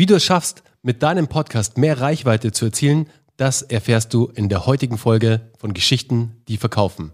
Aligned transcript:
Wie 0.00 0.06
du 0.06 0.14
es 0.14 0.24
schaffst, 0.24 0.62
mit 0.80 1.02
deinem 1.02 1.28
Podcast 1.28 1.76
mehr 1.76 2.00
Reichweite 2.00 2.52
zu 2.52 2.64
erzielen, 2.64 3.10
das 3.36 3.60
erfährst 3.60 4.14
du 4.14 4.28
in 4.28 4.48
der 4.48 4.64
heutigen 4.64 4.96
Folge 4.96 5.42
von 5.58 5.74
Geschichten, 5.74 6.40
die 6.48 6.56
verkaufen. 6.56 7.12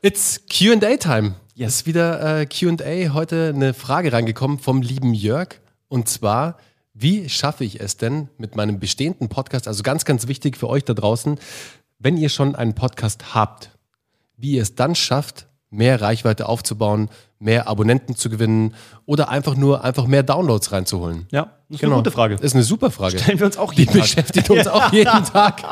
It's 0.00 0.40
QA 0.48 0.96
Time. 0.96 1.34
Yes. 1.54 1.80
Ist 1.80 1.86
wieder 1.86 2.40
äh, 2.40 2.46
QA. 2.46 3.12
Heute 3.12 3.52
eine 3.54 3.74
Frage 3.74 4.14
reingekommen 4.14 4.58
vom 4.58 4.80
lieben 4.80 5.12
Jörg. 5.12 5.60
Und 5.88 6.08
zwar, 6.08 6.56
wie 6.94 7.28
schaffe 7.28 7.64
ich 7.64 7.80
es 7.80 7.98
denn 7.98 8.30
mit 8.38 8.56
meinem 8.56 8.80
bestehenden 8.80 9.28
Podcast, 9.28 9.68
also 9.68 9.82
ganz, 9.82 10.06
ganz 10.06 10.26
wichtig 10.26 10.56
für 10.56 10.70
euch 10.70 10.86
da 10.86 10.94
draußen, 10.94 11.38
wenn 11.98 12.16
ihr 12.16 12.30
schon 12.30 12.54
einen 12.54 12.74
Podcast 12.74 13.34
habt, 13.34 13.72
wie 14.38 14.52
ihr 14.52 14.62
es 14.62 14.74
dann 14.74 14.94
schafft, 14.94 15.48
mehr 15.74 16.00
Reichweite 16.00 16.48
aufzubauen, 16.48 17.08
mehr 17.38 17.68
Abonnenten 17.68 18.16
zu 18.16 18.30
gewinnen 18.30 18.74
oder 19.06 19.28
einfach 19.28 19.56
nur 19.56 19.84
einfach 19.84 20.06
mehr 20.06 20.22
Downloads 20.22 20.72
reinzuholen? 20.72 21.26
Ja, 21.30 21.42
das 21.68 21.76
ist 21.76 21.80
genau. 21.80 21.94
eine 21.94 22.02
gute 22.02 22.10
Frage. 22.10 22.36
Das 22.36 22.44
ist 22.44 22.54
eine 22.54 22.62
super 22.62 22.90
Frage. 22.90 23.18
Stellen 23.18 23.38
wir 23.38 23.46
uns 23.46 23.56
auch 23.58 23.72
jeden 23.72 23.92
Die 23.92 23.98
Tag. 23.98 24.08
beschäftigt 24.08 24.50
uns 24.50 24.66
auch 24.68 24.92
jeden 24.92 25.24
Tag. 25.24 25.62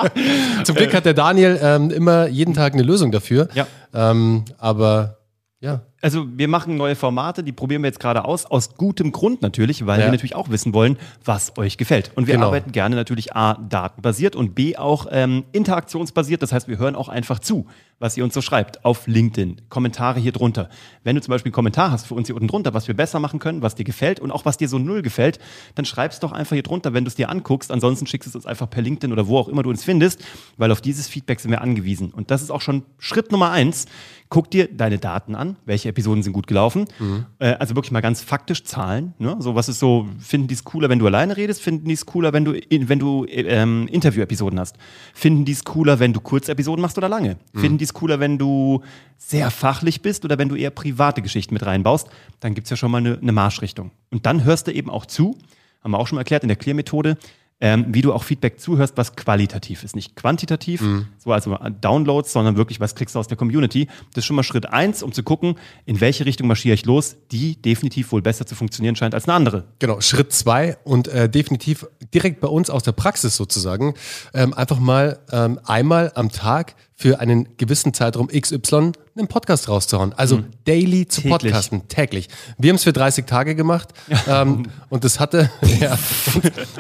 Zum 0.65 0.77
Glück 0.77 0.93
hat 0.95 1.05
der 1.07 1.15
Daniel 1.15 1.59
ähm, 1.63 1.91
immer 1.91 2.27
jeden 2.27 2.55
Tag 2.55 2.75
eine 2.75 2.83
Lösung 2.83 3.13
dafür. 3.13 3.49
Ja. 3.55 3.67
Ähm, 3.95 4.45
aber 4.59 5.19
ja. 5.61 5.83
Also 6.03 6.27
wir 6.37 6.49
machen 6.49 6.77
neue 6.77 6.97
Formate, 6.97 7.45
die 7.45 7.53
probieren 7.53 7.83
wir 7.83 7.87
jetzt 7.87 8.01
gerade 8.01 8.25
aus, 8.25 8.45
aus 8.45 8.75
gutem 8.75 9.13
Grund 9.13 9.41
natürlich, 9.41 9.87
weil 9.87 10.01
ja. 10.01 10.07
wir 10.07 10.11
natürlich 10.11 10.35
auch 10.35 10.51
wissen 10.51 10.75
wollen, 10.75 10.99
was 11.25 11.57
euch 11.57 11.79
gefällt. 11.79 12.11
Und 12.17 12.27
wir 12.27 12.35
genau. 12.35 12.49
arbeiten 12.49 12.73
gerne 12.73 12.97
natürlich 12.97 13.37
A, 13.37 13.55
datenbasiert 13.55 14.35
und 14.35 14.57
B, 14.57 14.77
auch 14.77 15.07
ähm, 15.13 15.45
interaktionsbasiert. 15.53 16.43
Das 16.43 16.53
heißt, 16.53 16.67
wir 16.67 16.79
hören 16.79 16.97
auch 16.97 17.09
einfach 17.09 17.39
zu, 17.39 17.67
was 18.01 18.17
ihr 18.17 18.25
uns 18.25 18.35
so 18.35 18.41
schreibt 18.41 18.85
auf 18.85 19.07
LinkedIn, 19.07 19.63
Kommentare 19.69 20.19
hier 20.19 20.33
drunter. 20.33 20.69
Wenn 21.05 21.15
du 21.15 21.23
zum 21.23 21.31
Beispiel 21.31 21.51
einen 21.51 21.55
Kommentar 21.55 21.93
hast 21.93 22.09
für 22.09 22.15
uns 22.15 22.27
hier 22.27 22.35
unten 22.35 22.49
drunter, 22.49 22.75
was 22.75 22.89
wir 22.89 22.97
besser 22.97 23.21
machen 23.21 23.39
können, 23.39 23.63
was 23.63 23.77
dir 23.77 23.85
gefällt 23.85 24.19
und 24.19 24.33
auch 24.33 24.45
was 24.45 24.57
dir 24.57 24.69
so 24.69 24.81
null 24.81 25.03
gefällt, 25.03 25.39
dann 25.77 25.85
schreib's 25.85 26.19
doch 26.19 26.33
einfach 26.33 26.55
hier 26.55 26.65
drunter, 26.65 26.95
wenn 26.95 27.05
du 27.05 27.09
es 27.09 27.15
dir 27.15 27.31
anguckst. 27.31 27.71
Ansonsten 27.71 28.09
schickst 28.09 28.27
du 28.27 28.31
es 28.31 28.35
uns 28.35 28.47
einfach 28.47 28.69
per 28.69 28.83
LinkedIn 28.83 29.13
oder 29.13 29.29
wo 29.29 29.39
auch 29.39 29.47
immer 29.47 29.63
du 29.63 29.71
uns 29.71 29.85
findest, 29.85 30.25
weil 30.57 30.73
auf 30.73 30.81
dieses 30.81 31.07
Feedback 31.07 31.39
sind 31.39 31.53
wir 31.53 31.61
angewiesen. 31.61 32.11
Und 32.11 32.33
das 32.33 32.43
ist 32.43 32.51
auch 32.51 32.61
schon 32.61 32.83
Schritt 32.99 33.31
Nummer 33.31 33.53
eins. 33.53 33.87
Guck 34.29 34.51
dir 34.51 34.67
deine 34.67 34.99
Daten 34.99 35.35
an, 35.35 35.57
welche 35.67 35.92
Episoden 35.93 36.23
sind 36.23 36.33
gut 36.33 36.47
gelaufen. 36.47 36.87
Mhm. 36.99 37.27
Äh, 37.39 37.55
also 37.55 37.75
wirklich 37.75 37.93
mal 37.93 38.01
ganz 38.01 38.23
faktisch 38.23 38.65
Zahlen. 38.65 39.15
Ne? 39.19 39.37
So, 39.39 39.55
was 39.55 39.69
ist 39.69 39.79
so, 39.79 40.09
finden 40.19 40.49
die 40.49 40.55
es 40.55 40.65
cooler, 40.65 40.89
wenn 40.89 40.99
du 40.99 41.07
alleine 41.07 41.37
redest? 41.37 41.63
Finden 41.63 41.87
die 41.87 41.95
es 41.95 42.05
cooler, 42.05 42.33
wenn 42.33 42.45
du, 42.45 42.53
wenn 42.53 42.99
du 42.99 43.25
ähm, 43.29 43.89
Interview-Episoden 43.89 44.59
hast? 44.59 44.77
Finden 45.15 45.45
die 45.45 45.53
es 45.53 45.65
cooler, 45.65 46.01
wenn 46.01 46.13
du 46.13 46.21
Kurzepisoden 46.21 46.83
machst 46.83 46.99
oder 46.99 47.09
lange? 47.09 47.37
Mhm. 47.53 47.61
Finden 47.61 47.79
die 47.79 47.85
es 47.85 47.95
cooler, 47.95 48.19
wenn 48.19 48.39
du 48.39 48.83
sehr 49.17 49.51
fachlich 49.51 50.03
bist 50.03 50.25
oder 50.25 50.39
wenn 50.39 50.49
du 50.49 50.57
eher 50.57 50.71
private 50.71 51.23
Geschichten 51.23 51.55
mit 51.55 51.65
reinbaust? 51.65 52.09
Dann 52.41 52.55
gibt 52.55 52.67
es 52.67 52.71
ja 52.71 52.77
schon 52.77 52.91
mal 52.91 52.99
eine, 52.99 53.19
eine 53.19 53.33
Marschrichtung. 53.33 53.93
Und 54.11 54.27
dann 54.27 54.45
hörst 54.45 54.67
du 54.67 54.73
eben 54.73 54.91
auch 54.91 55.07
zu, 55.07 55.39
haben 55.83 55.93
wir 55.93 55.99
auch 55.99 56.07
schon 56.07 56.17
mal 56.17 56.23
erklärt 56.23 56.43
in 56.43 56.49
der 56.49 56.57
Clear-Methode, 56.57 57.17
ähm, 57.63 57.87
wie 57.89 58.03
du 58.03 58.13
auch 58.13 58.25
Feedback 58.25 58.61
zuhörst, 58.61 58.97
was 58.97 59.15
qualitativ 59.15 59.85
ist. 59.85 59.95
Nicht 59.95 60.17
quantitativ, 60.17 60.81
mhm. 60.81 61.07
so 61.17 61.33
also 61.33 61.57
Downloads, 61.81 62.33
sondern 62.33 62.57
wirklich, 62.57 62.81
was 62.81 62.97
kriegst 62.97 63.15
du 63.15 63.21
aus 63.21 63.29
der 63.29 63.37
Community. 63.37 63.87
Das 64.13 64.23
ist 64.23 64.25
schon 64.27 64.35
mal 64.35 64.43
Schritt 64.43 64.67
eins, 64.67 65.03
um 65.03 65.13
zu 65.13 65.23
gucken, 65.23 65.55
in 65.87 66.01
welche 66.01 66.27
Richtung 66.27 66.49
marschiere 66.49 66.75
ich 66.75 66.85
los, 66.85 67.17
die 67.31 67.55
definitiv 67.63 68.11
wohl 68.11 68.21
besser 68.21 68.47
zu 68.47 68.57
funktionieren 68.57 68.97
scheint 68.97 69.15
als 69.15 69.29
eine 69.29 69.35
andere. 69.35 69.65
Genau, 69.79 70.01
Schritt 70.01 70.33
zwei 70.33 70.77
und 70.83 71.07
äh, 71.07 71.29
definitiv 71.29 71.87
direkt 72.13 72.41
bei 72.41 72.49
uns 72.49 72.69
aus 72.69 72.83
der 72.83 72.93
Praxis 72.93 73.37
sozusagen, 73.37 73.95
ähm, 74.35 74.53
einfach 74.55 74.81
mal 74.81 75.21
ähm, 75.31 75.61
einmal 75.65 76.11
am 76.17 76.33
Tag 76.33 76.75
für 77.03 77.19
einen 77.19 77.49
gewissen 77.57 77.93
Zeitraum 77.93 78.29
XY 78.29 78.93
einen 79.17 79.27
Podcast 79.27 79.69
rauszuhauen. 79.69 80.13
Also 80.13 80.39
mhm. 80.39 80.45
daily 80.67 81.09
zu 81.09 81.21
täglich. 81.21 81.41
podcasten, 81.43 81.89
täglich. 81.89 82.29
Wir 82.59 82.71
haben 82.71 82.77
es 82.77 82.85
für 82.85 82.93
30 82.93 83.27
Tage 83.27 83.57
gemacht 83.57 83.89
ähm, 84.29 84.69
und 84.89 85.03
das 85.03 85.19
hatte, 85.19 85.51
ja, 85.81 85.99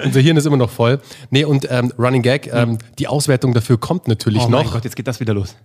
unser 0.04 0.20
Hirn 0.20 0.36
ist 0.36 0.46
immer 0.46 0.56
noch 0.56 0.70
voll. 0.70 1.00
Nee, 1.30 1.44
und 1.44 1.66
ähm, 1.68 1.92
Running 1.98 2.22
Gag, 2.22 2.52
ähm, 2.52 2.78
die 3.00 3.08
Auswertung 3.08 3.52
dafür 3.52 3.78
kommt 3.78 4.06
natürlich 4.06 4.42
oh 4.42 4.48
noch. 4.48 4.60
Oh 4.60 4.62
mein 4.62 4.72
Gott, 4.72 4.84
jetzt 4.84 4.94
geht 4.94 5.08
das 5.08 5.18
wieder 5.18 5.34
los. 5.34 5.56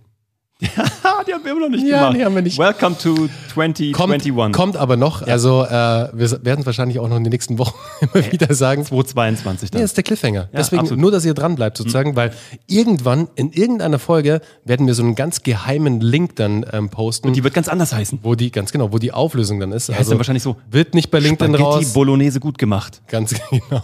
die 1.28 1.34
haben 1.34 1.44
wir 1.44 1.52
immer 1.52 1.62
noch 1.62 1.70
nicht 1.70 1.86
ja, 1.86 2.00
gemacht. 2.00 2.18
Die 2.18 2.26
haben 2.26 2.34
wir 2.34 2.42
nicht. 2.42 2.58
Welcome 2.58 2.98
to 2.98 3.30
2021. 3.54 4.34
Kommt, 4.34 4.56
kommt 4.56 4.78
aber 4.78 4.98
noch. 4.98 5.22
Ja. 5.22 5.34
Also 5.34 5.64
äh, 5.64 5.70
wir 6.14 6.44
werden 6.44 6.62
es 6.62 6.66
wahrscheinlich 6.66 6.98
auch 6.98 7.08
noch 7.08 7.18
in 7.18 7.24
den 7.24 7.32
nächsten 7.32 7.60
Wochen 7.60 7.76
immer 8.02 8.26
äh, 8.26 8.32
wieder 8.32 8.52
sagen. 8.56 8.84
2022 8.84 9.70
dann. 9.70 9.78
Nee, 9.78 9.84
das 9.84 9.92
ist 9.92 9.98
der 9.98 10.04
Cliffhanger. 10.04 10.50
Ja, 10.52 10.58
Deswegen 10.58 10.80
absolut. 10.82 11.02
nur, 11.02 11.12
dass 11.12 11.26
ihr 11.26 11.36
dran 11.36 11.54
bleibt 11.54 11.78
sozusagen, 11.78 12.12
mhm. 12.12 12.16
weil 12.16 12.32
irgendwann 12.66 13.28
in 13.36 13.52
irgendeiner 13.52 14.00
Folge 14.00 14.42
werden 14.66 14.88
wir 14.88 14.96
so 14.96 15.04
einen 15.04 15.14
ganz 15.14 15.44
geheimen 15.44 16.02
Link 16.02 16.36
dann 16.38 16.66
ähm, 16.74 16.90
posten. 16.90 17.28
Und 17.28 17.36
die 17.36 17.44
wird 17.44 17.54
ganz 17.54 17.68
anders 17.68 17.94
heißen. 17.94 18.20
Wo 18.24 18.34
die, 18.34 18.50
ganz 18.50 18.72
genau, 18.72 18.92
wo 18.92 18.98
die 18.98 19.12
Auflösung 19.12 19.60
dann 19.60 19.72
ist. 19.72 19.90
Die 19.90 19.92
also 19.92 20.00
heißt 20.00 20.12
dann 20.12 20.18
wahrscheinlich 20.18 20.44
so. 20.44 20.56
Wird 20.72 20.96
nicht 20.96 21.12
bei 21.12 21.20
LinkedIn 21.20 21.54
Spaghetti 21.54 21.86
raus. 21.86 21.94
Bolognese 21.94 22.40
gut 22.40 22.58
gemacht. 22.58 23.04
Ganz 23.10 23.36
genau. 23.52 23.84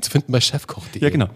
Zu 0.00 0.10
finden 0.10 0.32
bei 0.32 0.40
chefkoch.de. 0.40 1.00
Ja, 1.00 1.10
genau. 1.10 1.28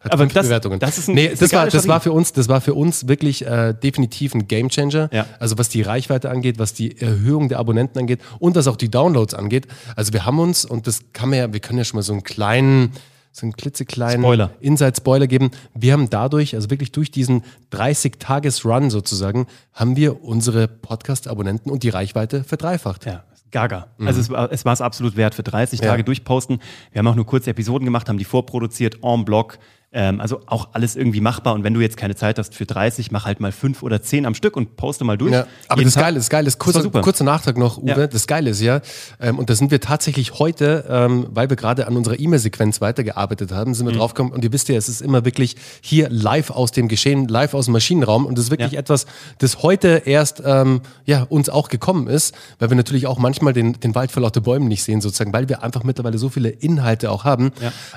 Hat 0.00 0.12
aber 0.12 0.26
das, 0.26 0.46
Bewertungen. 0.46 0.78
Das 0.78 0.98
ist 0.98 1.08
ein, 1.08 1.14
nee, 1.14 1.28
das, 1.28 1.52
war, 1.52 1.66
das 1.68 1.88
war 1.88 2.00
für 2.00 2.12
uns, 2.12 2.32
das 2.32 2.48
war 2.48 2.60
für 2.60 2.74
uns 2.74 3.08
wirklich 3.08 3.44
äh, 3.46 3.74
definitiv 3.74 4.34
ein 4.34 4.46
Gamechanger. 4.46 5.08
Ja. 5.12 5.26
Also 5.38 5.58
was 5.58 5.68
die 5.68 5.82
Reichweite 5.82 6.30
angeht, 6.30 6.58
was 6.58 6.74
die 6.74 7.00
Erhöhung 7.00 7.48
der 7.48 7.58
Abonnenten 7.58 7.98
angeht 7.98 8.20
und 8.38 8.56
was 8.56 8.68
auch 8.68 8.76
die 8.76 8.90
Downloads 8.90 9.34
angeht. 9.34 9.66
Also 9.96 10.12
wir 10.12 10.26
haben 10.26 10.38
uns, 10.38 10.64
und 10.64 10.86
das 10.86 11.00
kann 11.12 11.30
man 11.30 11.38
ja, 11.38 11.52
wir 11.52 11.60
können 11.60 11.78
ja 11.78 11.84
schon 11.84 11.98
mal 11.98 12.02
so 12.02 12.12
einen 12.12 12.22
kleinen, 12.22 12.92
so 13.32 13.44
einen 13.44 13.52
klitzekleinen 13.52 14.22
Spoiler. 14.22 14.50
Inside-Spoiler 14.60 15.26
geben. 15.26 15.50
Wir 15.74 15.92
haben 15.92 16.08
dadurch, 16.08 16.54
also 16.54 16.70
wirklich 16.70 16.92
durch 16.92 17.10
diesen 17.10 17.42
30-Tages-Run 17.72 18.90
sozusagen, 18.90 19.46
haben 19.72 19.96
wir 19.96 20.22
unsere 20.22 20.68
Podcast-Abonnenten 20.68 21.70
und 21.70 21.82
die 21.82 21.90
Reichweite 21.90 22.44
verdreifacht. 22.44 23.06
Ja. 23.06 23.24
Gaga. 23.50 23.86
Mhm. 23.98 24.06
Also 24.08 24.20
es, 24.20 24.30
war, 24.30 24.52
es 24.52 24.64
war 24.64 24.72
es 24.72 24.80
absolut 24.80 25.16
wert 25.16 25.34
für 25.34 25.42
30 25.42 25.80
ja. 25.80 25.88
Tage 25.88 26.04
durchposten. 26.04 26.60
Wir 26.92 26.98
haben 26.98 27.06
auch 27.06 27.14
nur 27.14 27.26
kurze 27.26 27.50
Episoden 27.50 27.84
gemacht, 27.84 28.08
haben 28.08 28.18
die 28.18 28.24
vorproduziert, 28.24 28.98
en 29.02 29.24
bloc. 29.24 29.58
Ähm, 29.96 30.20
also 30.20 30.42
auch 30.44 30.68
alles 30.74 30.94
irgendwie 30.94 31.22
machbar. 31.22 31.54
Und 31.54 31.64
wenn 31.64 31.72
du 31.72 31.80
jetzt 31.80 31.96
keine 31.96 32.14
Zeit 32.14 32.38
hast 32.38 32.54
für 32.54 32.66
30, 32.66 33.12
mach 33.12 33.24
halt 33.24 33.40
mal 33.40 33.50
fünf 33.50 33.82
oder 33.82 34.02
zehn 34.02 34.26
am 34.26 34.34
Stück 34.34 34.54
und 34.54 34.76
poste 34.76 35.04
mal 35.04 35.16
durch. 35.16 35.32
Ja, 35.32 35.46
aber 35.68 35.82
das 35.82 35.94
Geile, 35.94 36.18
das 36.18 36.28
Geile 36.28 36.48
ist, 36.48 36.58
kurzer, 36.58 36.90
kurzer 36.90 37.24
Nachtrag 37.24 37.56
noch, 37.56 37.78
Uwe, 37.78 38.00
ja. 38.00 38.06
das 38.06 38.26
Geile 38.26 38.50
ist 38.50 38.60
ja, 38.60 38.82
ähm, 39.20 39.38
und 39.38 39.48
da 39.48 39.54
sind 39.54 39.70
wir 39.70 39.80
tatsächlich 39.80 40.38
heute, 40.38 40.84
ähm, 40.90 41.28
weil 41.30 41.48
wir 41.48 41.56
gerade 41.56 41.86
an 41.86 41.96
unserer 41.96 42.20
E-Mail-Sequenz 42.20 42.82
weitergearbeitet 42.82 43.52
haben, 43.52 43.72
sind 43.72 43.86
wir 43.86 43.94
mhm. 43.94 43.98
draufgekommen 43.98 44.34
und 44.34 44.44
ihr 44.44 44.52
wisst 44.52 44.68
ja, 44.68 44.76
es 44.76 44.90
ist 44.90 45.00
immer 45.00 45.24
wirklich 45.24 45.56
hier 45.80 46.10
live 46.10 46.50
aus 46.50 46.72
dem 46.72 46.88
Geschehen, 46.88 47.26
live 47.26 47.54
aus 47.54 47.64
dem 47.64 47.72
Maschinenraum 47.72 48.26
und 48.26 48.36
das 48.36 48.46
ist 48.46 48.50
wirklich 48.50 48.72
ja. 48.72 48.80
etwas, 48.80 49.06
das 49.38 49.62
heute 49.62 50.02
erst 50.04 50.42
ähm, 50.44 50.82
ja, 51.06 51.22
uns 51.22 51.48
auch 51.48 51.70
gekommen 51.70 52.06
ist, 52.06 52.34
weil 52.58 52.68
wir 52.68 52.76
natürlich 52.76 53.06
auch 53.06 53.16
manchmal 53.16 53.54
den, 53.54 53.80
den 53.80 53.94
Wald 53.94 54.12
vor 54.12 54.22
lauter 54.22 54.42
Bäumen 54.42 54.68
nicht 54.68 54.82
sehen 54.82 55.00
sozusagen, 55.00 55.32
weil 55.32 55.48
wir 55.48 55.62
einfach 55.62 55.84
mittlerweile 55.84 56.18
so 56.18 56.28
viele 56.28 56.50
Inhalte 56.50 57.10
auch 57.10 57.24
haben. 57.24 57.52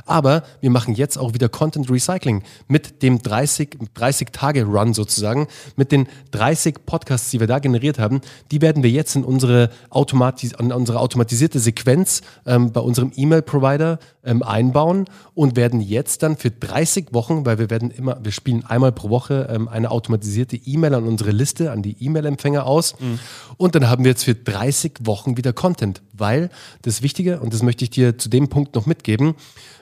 Aber 0.06 0.44
wir 0.62 0.70
machen 0.70 0.96
jetzt 0.96 1.18
auch 1.18 1.34
wieder 1.34 1.50
Content 1.50 1.89
Recycling 1.90 2.44
mit 2.68 3.02
dem 3.02 3.22
30, 3.22 3.78
30 3.94 4.30
Tage 4.32 4.66
Run 4.66 4.94
sozusagen, 4.94 5.48
mit 5.76 5.92
den 5.92 6.08
30 6.32 6.86
Podcasts, 6.86 7.32
die 7.32 7.40
wir 7.40 7.48
da 7.48 7.60
generiert 7.60 8.00
haben, 8.00 8.22
die 8.52 8.62
werden 8.62 8.84
wir 8.84 8.90
jetzt 8.90 9.16
in 9.16 9.24
unsere, 9.24 9.70
Automatis 9.90 10.54
in 10.54 10.72
unsere 10.72 11.00
automatisierte 11.00 11.60
Sequenz 11.60 12.22
ähm, 12.46 12.72
bei 12.72 12.82
unserem 12.82 13.12
E-Mail-Provider 13.16 14.00
ähm, 14.24 14.44
einbauen 14.44 15.06
und 15.34 15.56
werden 15.56 15.82
jetzt 15.82 16.24
dann 16.24 16.38
für 16.38 16.52
30 16.52 17.14
Wochen, 17.14 17.46
weil 17.46 17.58
wir 17.58 17.70
werden 17.70 17.92
immer, 17.92 18.20
wir 18.24 18.32
spielen 18.32 18.66
einmal 18.66 18.92
pro 18.92 19.10
Woche 19.10 19.48
ähm, 19.52 19.68
eine 19.68 19.92
automatisierte 19.92 20.56
E-Mail 20.58 20.94
an 20.96 21.08
unsere 21.08 21.32
Liste, 21.32 21.72
an 21.72 21.82
die 21.82 21.96
E-Mail-Empfänger 22.04 22.66
aus. 22.66 23.00
Mhm. 23.00 23.20
Und 23.58 23.76
dann 23.76 23.90
haben 23.90 24.04
wir 24.04 24.12
jetzt 24.12 24.24
für 24.24 24.36
30 24.36 24.94
Wochen 25.02 25.38
wieder 25.38 25.54
Content, 25.54 26.02
weil 26.14 26.50
das 26.82 27.02
Wichtige, 27.02 27.40
und 27.40 27.54
das 27.54 27.64
möchte 27.64 27.84
ich 27.84 27.90
dir 27.90 28.18
zu 28.18 28.30
dem 28.30 28.50
Punkt 28.50 28.76
noch 28.76 28.86
mitgeben, 28.86 29.36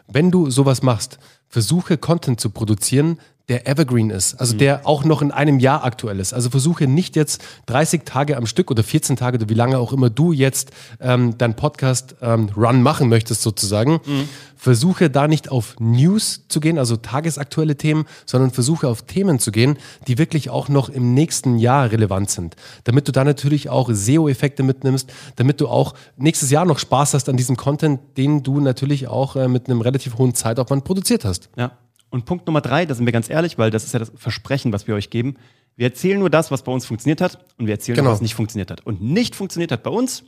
wenn 0.08 0.32
du 0.32 0.50
sowas 0.50 0.82
machst, 0.84 1.20
versuche 1.48 1.98
Content 1.98 2.40
zu 2.40 2.50
produzieren, 2.50 3.20
der 3.50 3.66
evergreen 3.66 4.10
ist, 4.10 4.36
also 4.36 4.56
mhm. 4.56 4.58
der 4.60 4.86
auch 4.86 5.06
noch 5.06 5.22
in 5.22 5.32
einem 5.32 5.60
Jahr 5.60 5.86
aktuell 5.86 6.20
ist. 6.20 6.34
Also 6.34 6.50
versuche 6.50 6.86
nicht 6.86 7.16
jetzt 7.16 7.42
30 7.68 8.04
Tage 8.04 8.36
am 8.36 8.46
Stück 8.46 8.70
oder 8.70 8.84
14 8.84 9.16
Tage 9.16 9.38
oder 9.38 9.48
wie 9.48 9.54
lange 9.54 9.78
auch 9.78 9.94
immer 9.94 10.10
du 10.10 10.34
jetzt 10.34 10.72
ähm, 11.00 11.38
dein 11.38 11.56
Podcast 11.56 12.16
ähm, 12.22 12.50
Run 12.58 12.82
machen 12.82 13.08
möchtest 13.08 13.42
sozusagen. 13.42 14.02
Mhm. 14.06 14.28
Versuche 14.58 15.10
da 15.10 15.30
nicht 15.30 15.50
auf 15.50 15.76
News 15.80 16.42
zu 16.50 16.60
gehen, 16.60 16.78
also 16.78 16.98
tagesaktuelle 16.98 17.78
Themen, 17.78 18.06
sondern 18.26 18.52
versuche 18.52 18.90
auf 18.90 19.04
Themen 19.04 19.40
zu 19.40 19.52
gehen, 19.52 19.78
die 20.08 20.18
wirklich 20.18 20.50
auch 20.50 20.68
noch 20.68 20.90
im 20.90 21.14
nächsten 21.14 21.58
Jahr 21.58 21.92
relevant 21.92 22.30
sind. 22.30 22.56
Damit 22.84 23.08
du 23.08 23.14
da 23.14 23.24
natürlich 23.24 23.70
auch 23.70 23.90
SEO-Effekte 23.90 24.64
mitnimmst, 24.64 25.10
damit 25.38 25.62
du 25.62 25.70
auch 25.70 25.94
nächstes 26.18 26.52
Jahr 26.52 26.66
noch 26.66 26.80
Spaß 26.80 27.14
hast 27.14 27.30
an 27.30 27.38
diesem 27.38 27.56
Content, 27.56 28.02
den 28.18 28.44
du 28.44 28.60
natürlich 28.60 29.08
auch 29.08 29.38
äh, 29.38 29.48
mit 29.48 29.70
einem 29.70 29.80
relativ 29.80 30.18
hohen 30.18 30.36
Zeitaufwand 30.36 30.84
produziert 30.84 31.24
hast. 31.24 31.50
Ja. 31.56 31.72
Und 32.10 32.26
Punkt 32.26 32.48
Nummer 32.48 32.62
drei, 32.62 32.86
da 32.86 32.96
sind 32.96 33.06
wir 33.06 33.14
ganz 33.14 33.30
ehrlich, 33.30 33.58
weil 33.58 33.72
das 33.72 33.84
ist 33.84 33.94
ja 33.94 34.00
das 34.00 34.12
Versprechen, 34.16 34.72
was 34.74 34.88
wir 34.88 34.96
euch 34.96 35.10
geben. 35.10 35.36
Wir 35.76 35.88
erzählen 35.88 36.18
nur 36.18 36.30
das, 36.30 36.52
was 36.52 36.64
bei 36.64 36.72
uns 36.72 36.86
funktioniert 36.86 37.22
hat 37.22 37.40
und 37.58 37.68
wir 37.68 37.74
erzählen 37.74 37.98
genau. 37.98 38.10
nur, 38.10 38.14
was 38.14 38.22
nicht 38.22 38.36
funktioniert 38.36 38.72
hat. 38.72 38.86
Und 38.86 39.02
nicht 39.02 39.36
funktioniert 39.36 39.72
hat 39.72 39.84
bei 39.84 39.92
uns, 39.92 40.24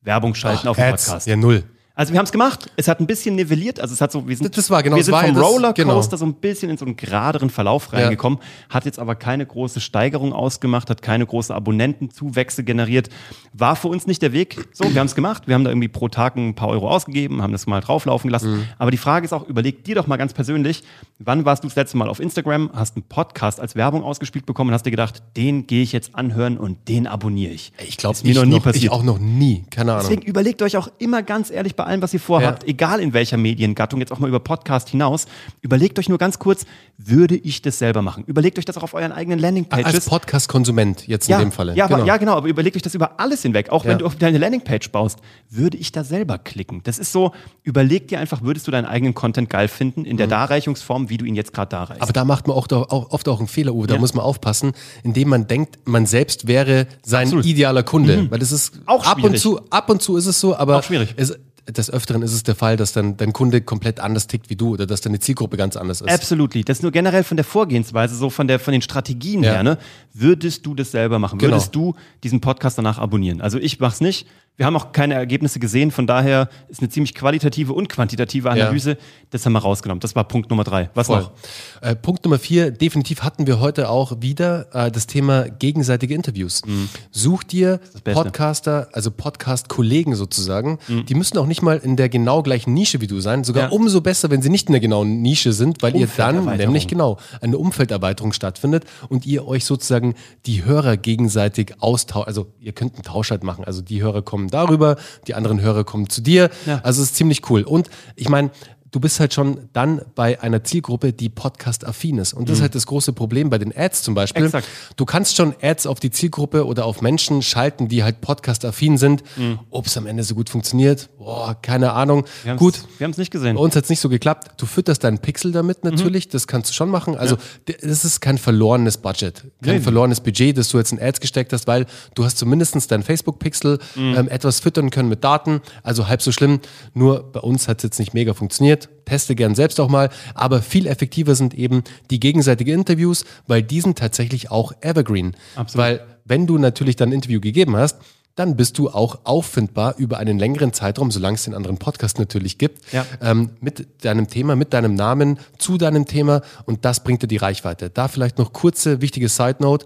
Werbung 0.00 0.34
schalten 0.34 0.66
Ach, 0.66 0.70
auf 0.70 0.76
dem 0.76 0.90
Podcast. 0.90 1.26
Ja, 1.26 1.36
null. 1.36 1.64
Also 1.94 2.12
wir 2.12 2.18
haben 2.18 2.24
es 2.24 2.32
gemacht. 2.32 2.70
Es 2.76 2.88
hat 2.88 3.00
ein 3.00 3.06
bisschen 3.06 3.34
nivelliert. 3.34 3.78
Also 3.78 3.92
es 3.92 4.00
hat 4.00 4.12
so, 4.12 4.26
wir 4.26 4.34
sind, 4.34 4.56
das 4.56 4.70
war 4.70 4.82
genau, 4.82 4.96
wir 4.96 5.04
sind 5.04 5.14
vom 5.14 5.36
Rollercoaster 5.36 6.16
genau. 6.16 6.16
so 6.16 6.24
ein 6.24 6.34
bisschen 6.34 6.70
in 6.70 6.78
so 6.78 6.86
einen 6.86 6.96
geraderen 6.96 7.50
Verlauf 7.50 7.92
reingekommen. 7.92 8.38
Ja. 8.40 8.74
Hat 8.74 8.86
jetzt 8.86 8.98
aber 8.98 9.14
keine 9.14 9.44
große 9.44 9.80
Steigerung 9.80 10.32
ausgemacht, 10.32 10.88
hat 10.88 11.02
keine 11.02 11.26
große 11.26 11.54
Abonnentenzuwächse 11.54 12.64
generiert. 12.64 13.10
War 13.52 13.76
für 13.76 13.88
uns 13.88 14.06
nicht 14.06 14.22
der 14.22 14.32
Weg. 14.32 14.68
So, 14.72 14.92
wir 14.92 15.00
haben 15.00 15.06
es 15.06 15.14
gemacht. 15.14 15.46
Wir 15.46 15.54
haben 15.54 15.64
da 15.64 15.70
irgendwie 15.70 15.88
pro 15.88 16.08
Tag 16.08 16.36
ein 16.36 16.54
paar 16.54 16.68
Euro 16.68 16.88
ausgegeben, 16.88 17.42
haben 17.42 17.52
das 17.52 17.66
mal 17.66 17.80
drauflaufen 17.80 18.30
lassen. 18.30 18.52
Mhm. 18.52 18.64
Aber 18.78 18.90
die 18.90 18.96
Frage 18.96 19.26
ist 19.26 19.34
auch, 19.34 19.46
überleg 19.46 19.84
dir 19.84 19.94
doch 19.94 20.06
mal 20.06 20.16
ganz 20.16 20.32
persönlich, 20.32 20.84
wann 21.18 21.44
warst 21.44 21.62
du 21.62 21.68
das 21.68 21.76
letzte 21.76 21.98
Mal 21.98 22.08
auf 22.08 22.20
Instagram, 22.20 22.70
hast 22.74 22.96
einen 22.96 23.04
Podcast 23.04 23.60
als 23.60 23.74
Werbung 23.76 24.02
ausgespielt 24.02 24.46
bekommen 24.46 24.70
und 24.70 24.74
hast 24.74 24.86
dir 24.86 24.90
gedacht, 24.90 25.22
den 25.36 25.66
gehe 25.66 25.82
ich 25.82 25.92
jetzt 25.92 26.14
anhören 26.14 26.56
und 26.56 26.88
den 26.88 27.06
abonniere 27.06 27.52
ich. 27.52 27.72
Ich 27.86 27.98
glaube, 27.98 28.18
mir 28.22 28.34
noch 28.34 28.44
nie 28.46 28.52
noch, 28.52 28.62
passiert. 28.62 28.84
Ich 28.84 28.90
auch 28.90 29.02
noch 29.02 29.18
nie. 29.18 29.64
Keine 29.70 29.92
Ahnung. 29.92 30.06
Deswegen 30.08 30.22
überlegt 30.22 30.62
euch 30.62 30.78
auch 30.78 30.88
immer 30.98 31.22
ganz 31.22 31.50
ehrlich 31.50 31.76
bei 31.82 31.88
allem, 31.88 32.02
was 32.02 32.14
ihr 32.14 32.20
vorhabt, 32.20 32.62
ja. 32.62 32.68
egal 32.68 33.00
in 33.00 33.12
welcher 33.12 33.36
Mediengattung, 33.36 33.98
jetzt 33.98 34.12
auch 34.12 34.20
mal 34.20 34.28
über 34.28 34.38
Podcast 34.38 34.88
hinaus, 34.88 35.26
überlegt 35.62 35.98
euch 35.98 36.08
nur 36.08 36.18
ganz 36.18 36.38
kurz, 36.38 36.64
würde 36.96 37.34
ich 37.34 37.60
das 37.60 37.78
selber 37.80 38.02
machen? 38.02 38.22
Überlegt 38.26 38.56
euch 38.58 38.64
das 38.64 38.78
auch 38.78 38.84
auf 38.84 38.94
euren 38.94 39.10
eigenen 39.10 39.40
Landingpages. 39.40 39.86
Als 39.86 40.04
Podcast-Konsument 40.06 41.08
jetzt 41.08 41.28
in 41.28 41.32
ja, 41.32 41.38
dem 41.40 41.50
Falle. 41.50 41.74
Ja, 41.74 41.88
genau. 41.88 41.98
Aber, 41.98 42.06
ja, 42.06 42.16
genau, 42.18 42.34
aber 42.36 42.46
überlegt 42.46 42.76
euch 42.76 42.82
das 42.82 42.94
über 42.94 43.18
alles 43.18 43.42
hinweg. 43.42 43.70
Auch 43.70 43.84
wenn 43.84 43.98
du 43.98 44.06
auf 44.06 44.14
deine 44.14 44.38
Landingpage 44.38 44.90
baust, 44.90 45.18
würde 45.50 45.76
ich 45.76 45.90
da 45.90 46.04
selber 46.04 46.38
klicken? 46.38 46.82
Das 46.84 47.00
ist 47.00 47.10
so, 47.10 47.32
überleg 47.64 48.06
dir 48.06 48.20
einfach, 48.20 48.42
würdest 48.42 48.68
du 48.68 48.70
deinen 48.70 48.86
eigenen 48.86 49.14
Content 49.14 49.50
geil 49.50 49.66
finden 49.66 50.04
in 50.04 50.16
der 50.16 50.26
mhm. 50.26 50.30
Darreichungsform, 50.30 51.10
wie 51.10 51.16
du 51.16 51.24
ihn 51.24 51.34
jetzt 51.34 51.52
gerade 51.52 51.70
darreichst. 51.70 52.02
Aber 52.02 52.12
da 52.12 52.24
macht 52.24 52.46
man 52.46 52.56
auch, 52.56 52.70
auch, 52.70 53.10
oft 53.10 53.28
auch 53.28 53.40
einen 53.40 53.48
Fehler, 53.48 53.74
Uwe, 53.74 53.88
da 53.88 53.98
muss 53.98 54.14
man 54.14 54.24
aufpassen, 54.24 54.72
indem 55.02 55.30
man 55.30 55.48
denkt, 55.48 55.80
man 55.84 56.06
selbst 56.06 56.46
wäre 56.46 56.86
sein 57.02 57.24
Absolut. 57.24 57.46
idealer 57.46 57.82
Kunde. 57.82 58.18
Mhm. 58.18 58.30
Weil 58.30 58.38
das 58.38 58.52
ist 58.52 58.74
auch 58.86 59.04
ab 59.04 59.24
und 59.24 59.36
zu, 59.36 59.60
ab 59.70 59.90
und 59.90 60.00
zu 60.00 60.16
ist 60.16 60.26
es 60.26 60.38
so, 60.38 60.54
aber 60.54 60.78
auch 60.78 60.84
schwierig. 60.84 61.14
Es, 61.16 61.36
des 61.68 61.90
Öfteren 61.90 62.22
ist 62.22 62.32
es 62.32 62.42
der 62.42 62.54
Fall, 62.54 62.76
dass 62.76 62.92
dann 62.92 63.16
dein 63.16 63.32
Kunde 63.32 63.60
komplett 63.60 64.00
anders 64.00 64.26
tickt 64.26 64.50
wie 64.50 64.56
du 64.56 64.72
oder 64.72 64.86
dass 64.86 65.00
deine 65.00 65.20
Zielgruppe 65.20 65.56
ganz 65.56 65.76
anders 65.76 66.00
ist. 66.00 66.10
Absolutely. 66.10 66.64
Das 66.64 66.78
ist 66.78 66.82
nur 66.82 66.92
generell 66.92 67.22
von 67.22 67.36
der 67.36 67.44
Vorgehensweise, 67.44 68.16
so 68.16 68.30
von, 68.30 68.48
der, 68.48 68.58
von 68.58 68.72
den 68.72 68.82
Strategien 68.82 69.42
ja. 69.42 69.52
her. 69.52 69.62
Ne? 69.62 69.78
Würdest 70.12 70.66
du 70.66 70.74
das 70.74 70.90
selber 70.90 71.18
machen? 71.18 71.38
Genau. 71.38 71.52
Würdest 71.52 71.74
du 71.74 71.94
diesen 72.24 72.40
Podcast 72.40 72.78
danach 72.78 72.98
abonnieren? 72.98 73.40
Also 73.40 73.58
ich 73.58 73.78
mach's 73.78 74.00
nicht. 74.00 74.26
Wir 74.58 74.66
haben 74.66 74.76
auch 74.76 74.92
keine 74.92 75.14
Ergebnisse 75.14 75.58
gesehen, 75.60 75.90
von 75.90 76.06
daher 76.06 76.50
ist 76.68 76.80
eine 76.80 76.90
ziemlich 76.90 77.14
qualitative 77.14 77.72
und 77.72 77.88
quantitative 77.88 78.50
Analyse. 78.50 78.90
Ja. 78.90 78.96
Das 79.30 79.46
haben 79.46 79.54
wir 79.54 79.60
rausgenommen. 79.60 80.00
Das 80.00 80.14
war 80.14 80.24
Punkt 80.24 80.50
Nummer 80.50 80.62
drei. 80.62 80.90
Was 80.92 81.06
Voll. 81.06 81.22
noch? 81.22 81.32
Äh, 81.80 81.96
Punkt 81.96 82.22
Nummer 82.24 82.38
vier, 82.38 82.70
definitiv 82.70 83.22
hatten 83.22 83.46
wir 83.46 83.60
heute 83.60 83.88
auch 83.88 84.20
wieder 84.20 84.66
äh, 84.74 84.90
das 84.90 85.06
Thema 85.06 85.48
gegenseitige 85.48 86.14
Interviews. 86.14 86.66
Mhm. 86.66 86.90
Such 87.10 87.44
dir 87.44 87.80
Podcaster, 88.04 88.88
also 88.92 89.10
Podcast-Kollegen 89.10 90.14
sozusagen. 90.14 90.78
Mhm. 90.86 91.06
Die 91.06 91.14
müssen 91.14 91.38
auch 91.38 91.46
nicht 91.46 91.62
mal 91.62 91.78
in 91.78 91.96
der 91.96 92.10
genau 92.10 92.42
gleichen 92.42 92.74
Nische 92.74 93.00
wie 93.00 93.06
du 93.06 93.20
sein. 93.20 93.44
Sogar 93.44 93.64
ja. 93.64 93.68
umso 93.70 94.02
besser, 94.02 94.28
wenn 94.30 94.42
sie 94.42 94.50
nicht 94.50 94.68
in 94.68 94.72
der 94.72 94.80
genauen 94.80 95.22
Nische 95.22 95.54
sind, 95.54 95.82
weil 95.82 95.96
ihr 95.96 96.08
dann 96.14 96.44
nämlich 96.58 96.88
genau 96.88 97.16
eine 97.40 97.56
Umfelderweiterung 97.56 98.34
stattfindet 98.34 98.84
und 99.08 99.24
ihr 99.24 99.46
euch 99.46 99.64
sozusagen 99.64 100.14
die 100.44 100.66
Hörer 100.66 100.98
gegenseitig 100.98 101.76
austauscht. 101.80 102.26
Also 102.28 102.52
ihr 102.60 102.72
könnt 102.72 102.94
einen 102.94 103.02
Tausch 103.02 103.30
halt 103.30 103.44
machen. 103.44 103.64
Also 103.64 103.80
die 103.80 104.02
Hörer 104.02 104.20
kommen 104.20 104.41
kommen 104.42 104.50
darüber, 104.50 104.96
die 105.26 105.34
anderen 105.34 105.60
Hörer 105.60 105.84
kommen 105.84 106.08
zu 106.08 106.20
dir. 106.20 106.50
Ja. 106.66 106.80
Also 106.82 107.02
es 107.02 107.10
ist 107.10 107.16
ziemlich 107.16 107.48
cool. 107.50 107.62
Und 107.62 107.88
ich 108.16 108.28
meine, 108.28 108.50
du 108.92 109.00
bist 109.00 109.18
halt 109.20 109.32
schon 109.32 109.68
dann 109.72 110.02
bei 110.14 110.40
einer 110.40 110.62
Zielgruppe, 110.62 111.12
die 111.12 111.30
Podcast-affin 111.30 112.18
ist. 112.18 112.34
Und 112.34 112.48
das 112.48 112.50
mhm. 112.50 112.54
ist 112.56 112.62
halt 112.62 112.74
das 112.74 112.86
große 112.86 113.12
Problem 113.14 113.48
bei 113.50 113.58
den 113.58 113.76
Ads 113.76 114.02
zum 114.02 114.14
Beispiel. 114.14 114.44
Exakt. 114.44 114.68
Du 114.96 115.06
kannst 115.06 115.36
schon 115.36 115.54
Ads 115.60 115.86
auf 115.86 115.98
die 115.98 116.10
Zielgruppe 116.10 116.66
oder 116.66 116.84
auf 116.84 117.00
Menschen 117.00 117.42
schalten, 117.42 117.88
die 117.88 118.04
halt 118.04 118.20
Podcast-affin 118.20 118.98
sind. 118.98 119.24
Mhm. 119.36 119.58
Ob 119.70 119.86
es 119.86 119.96
am 119.96 120.06
Ende 120.06 120.22
so 120.22 120.34
gut 120.34 120.50
funktioniert, 120.50 121.08
boah, 121.18 121.56
keine 121.60 121.94
Ahnung. 121.94 122.26
Wir 122.44 122.54
gut. 122.56 122.82
Wir 122.98 123.06
haben 123.06 123.12
es 123.12 123.18
nicht 123.18 123.30
gesehen. 123.30 123.56
Bei 123.56 123.62
uns 123.62 123.74
hat 123.74 123.84
es 123.84 123.90
nicht 123.90 124.00
so 124.00 124.10
geklappt. 124.10 124.60
Du 124.60 124.66
fütterst 124.66 125.02
deinen 125.02 125.18
Pixel 125.18 125.52
damit 125.52 125.82
mhm. 125.82 125.90
natürlich, 125.90 126.26
mhm. 126.26 126.32
das 126.32 126.46
kannst 126.46 126.70
du 126.70 126.74
schon 126.74 126.90
machen. 126.90 127.16
Also 127.16 127.36
ja. 127.68 127.74
das 127.80 128.04
ist 128.04 128.20
kein 128.20 128.36
verlorenes 128.36 128.98
Budget, 128.98 129.42
kein 129.62 129.76
nee. 129.76 129.80
verlorenes 129.80 130.20
Budget, 130.20 130.58
das 130.58 130.68
du 130.68 130.76
jetzt 130.76 130.92
in 130.92 131.00
Ads 131.00 131.20
gesteckt 131.20 131.54
hast, 131.54 131.66
weil 131.66 131.86
du 132.14 132.24
hast 132.24 132.36
zumindest 132.36 132.90
deinen 132.90 133.02
Facebook-Pixel 133.02 133.78
mhm. 133.94 134.14
ähm, 134.16 134.28
etwas 134.28 134.60
füttern 134.60 134.90
können 134.90 135.08
mit 135.08 135.24
Daten. 135.24 135.62
Also 135.82 136.08
halb 136.08 136.20
so 136.20 136.30
schlimm. 136.30 136.60
Nur 136.92 137.32
bei 137.32 137.40
uns 137.40 137.68
hat 137.68 137.78
es 137.78 137.84
jetzt 137.84 137.98
nicht 137.98 138.12
mega 138.12 138.34
funktioniert 138.84 139.02
teste 139.12 139.34
gern 139.34 139.54
selbst 139.54 139.78
auch 139.80 139.88
mal, 139.88 140.08
aber 140.34 140.62
viel 140.62 140.86
effektiver 140.86 141.34
sind 141.34 141.54
eben 141.54 141.84
die 142.10 142.18
gegenseitigen 142.18 142.72
Interviews, 142.72 143.24
weil 143.46 143.62
die 143.62 143.80
sind 143.80 143.98
tatsächlich 143.98 144.50
auch 144.50 144.72
evergreen. 144.80 145.36
Absolut. 145.54 145.84
Weil 145.84 146.06
wenn 146.24 146.46
du 146.46 146.56
natürlich 146.56 146.96
dann 146.96 147.10
ein 147.10 147.12
Interview 147.12 147.40
gegeben 147.40 147.76
hast, 147.76 147.98
dann 148.36 148.56
bist 148.56 148.78
du 148.78 148.88
auch 148.88 149.20
auffindbar 149.24 149.96
über 149.98 150.16
einen 150.16 150.38
längeren 150.38 150.72
Zeitraum, 150.72 151.10
solange 151.10 151.34
es 151.34 151.44
den 151.44 151.52
anderen 151.52 151.76
Podcast 151.76 152.18
natürlich 152.18 152.56
gibt, 152.56 152.90
ja. 152.90 153.04
ähm, 153.20 153.50
mit 153.60 154.02
deinem 154.06 154.28
Thema, 154.28 154.56
mit 154.56 154.72
deinem 154.72 154.94
Namen, 154.94 155.38
zu 155.58 155.76
deinem 155.76 156.06
Thema 156.06 156.40
und 156.64 156.86
das 156.86 157.04
bringt 157.04 157.22
dir 157.22 157.26
die 157.26 157.36
Reichweite. 157.36 157.90
Da 157.90 158.08
vielleicht 158.08 158.38
noch 158.38 158.54
kurze, 158.54 159.02
wichtige 159.02 159.28
Side 159.28 159.56
Note. 159.58 159.84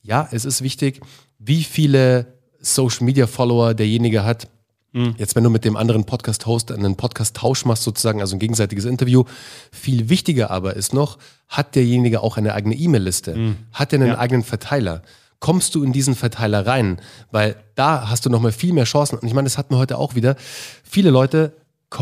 Ja, 0.00 0.26
es 0.32 0.46
ist 0.46 0.62
wichtig, 0.62 1.02
wie 1.38 1.62
viele 1.62 2.38
Social 2.60 3.04
Media 3.04 3.26
Follower 3.26 3.74
derjenige 3.74 4.24
hat, 4.24 4.48
Mhm. 4.94 5.14
Jetzt, 5.18 5.36
wenn 5.36 5.44
du 5.44 5.50
mit 5.50 5.64
dem 5.64 5.76
anderen 5.76 6.04
Podcast-Host 6.04 6.72
einen 6.72 6.96
Podcast-Tausch 6.96 7.64
machst, 7.64 7.82
sozusagen, 7.82 8.20
also 8.20 8.36
ein 8.36 8.38
gegenseitiges 8.38 8.84
Interview, 8.84 9.24
viel 9.72 10.08
wichtiger 10.08 10.50
aber 10.50 10.74
ist 10.76 10.94
noch, 10.94 11.18
hat 11.48 11.74
derjenige 11.74 12.22
auch 12.22 12.36
eine 12.36 12.54
eigene 12.54 12.76
E-Mail-Liste? 12.76 13.36
Mhm. 13.36 13.56
Hat 13.72 13.92
er 13.92 14.00
einen 14.00 14.08
ja. 14.08 14.18
eigenen 14.18 14.44
Verteiler? 14.44 15.02
Kommst 15.40 15.74
du 15.74 15.82
in 15.82 15.92
diesen 15.92 16.14
Verteiler 16.14 16.66
rein? 16.66 17.00
Weil 17.30 17.56
da 17.74 18.08
hast 18.08 18.24
du 18.24 18.30
nochmal 18.30 18.52
viel 18.52 18.72
mehr 18.72 18.84
Chancen. 18.84 19.18
Und 19.18 19.26
ich 19.26 19.34
meine, 19.34 19.46
das 19.46 19.58
hatten 19.58 19.74
wir 19.74 19.78
heute 19.78 19.98
auch 19.98 20.14
wieder. 20.14 20.36
Viele 20.84 21.10
Leute 21.10 21.52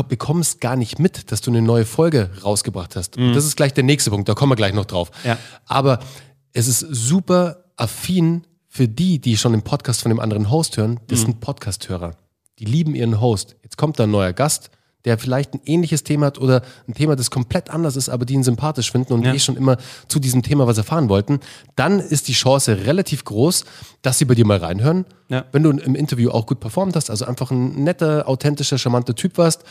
bekommen 0.07 0.41
es 0.41 0.59
gar 0.59 0.75
nicht 0.75 0.97
mit, 0.97 1.31
dass 1.31 1.41
du 1.41 1.51
eine 1.51 1.61
neue 1.61 1.85
Folge 1.85 2.29
rausgebracht 2.43 2.95
hast. 2.95 3.17
Mhm. 3.17 3.33
Das 3.33 3.45
ist 3.45 3.57
gleich 3.57 3.73
der 3.73 3.83
nächste 3.83 4.11
Punkt, 4.11 4.29
da 4.29 4.33
kommen 4.33 4.51
wir 4.51 4.55
gleich 4.55 4.73
noch 4.73 4.85
drauf. 4.85 5.11
Ja. 5.23 5.37
Aber 5.65 5.99
es 6.53 6.67
ist 6.67 6.79
super 6.79 7.65
affin 7.75 8.45
für 8.67 8.87
die, 8.87 9.19
die 9.19 9.37
schon 9.37 9.51
den 9.51 9.61
Podcast 9.61 10.01
von 10.01 10.09
dem 10.09 10.19
anderen 10.19 10.49
Host 10.49 10.77
hören, 10.77 10.99
das 11.07 11.19
mhm. 11.19 11.25
sind 11.25 11.39
Podcast-Hörer. 11.41 12.15
Die 12.63 12.71
lieben 12.71 12.95
ihren 12.95 13.19
Host. 13.19 13.57
Jetzt 13.61 13.77
kommt 13.77 13.99
da 13.99 14.05
ein 14.05 14.11
neuer 14.11 14.31
Gast, 14.31 14.71
der 15.03 15.17
vielleicht 15.17 15.53
ein 15.53 15.59
ähnliches 15.65 16.05
Thema 16.05 16.27
hat 16.27 16.39
oder 16.39 16.61
ein 16.87 16.93
Thema, 16.93 17.17
das 17.17 17.29
komplett 17.29 17.69
anders 17.69 17.97
ist, 17.97 18.07
aber 18.07 18.23
die 18.23 18.35
ihn 18.35 18.43
sympathisch 18.43 18.89
finden 18.89 19.11
und 19.11 19.25
ja. 19.25 19.33
eh 19.33 19.39
schon 19.39 19.57
immer 19.57 19.75
zu 20.07 20.17
diesem 20.17 20.43
Thema 20.43 20.65
was 20.65 20.77
erfahren 20.77 21.09
wollten, 21.09 21.41
dann 21.75 21.99
ist 21.99 22.29
die 22.29 22.33
Chance 22.33 22.85
relativ 22.85 23.25
groß, 23.25 23.65
dass 24.01 24.17
sie 24.17 24.23
bei 24.23 24.33
dir 24.33 24.45
mal 24.45 24.59
reinhören. 24.59 25.03
Ja. 25.27 25.43
Wenn 25.51 25.63
du 25.63 25.71
im 25.71 25.93
Interview 25.93 26.29
auch 26.31 26.45
gut 26.45 26.61
performt 26.61 26.95
hast, 26.95 27.09
also 27.09 27.25
einfach 27.25 27.51
ein 27.51 27.83
netter, 27.83 28.29
authentischer, 28.29 28.77
charmanter 28.77 29.13
Typ 29.13 29.37
warst, 29.37 29.63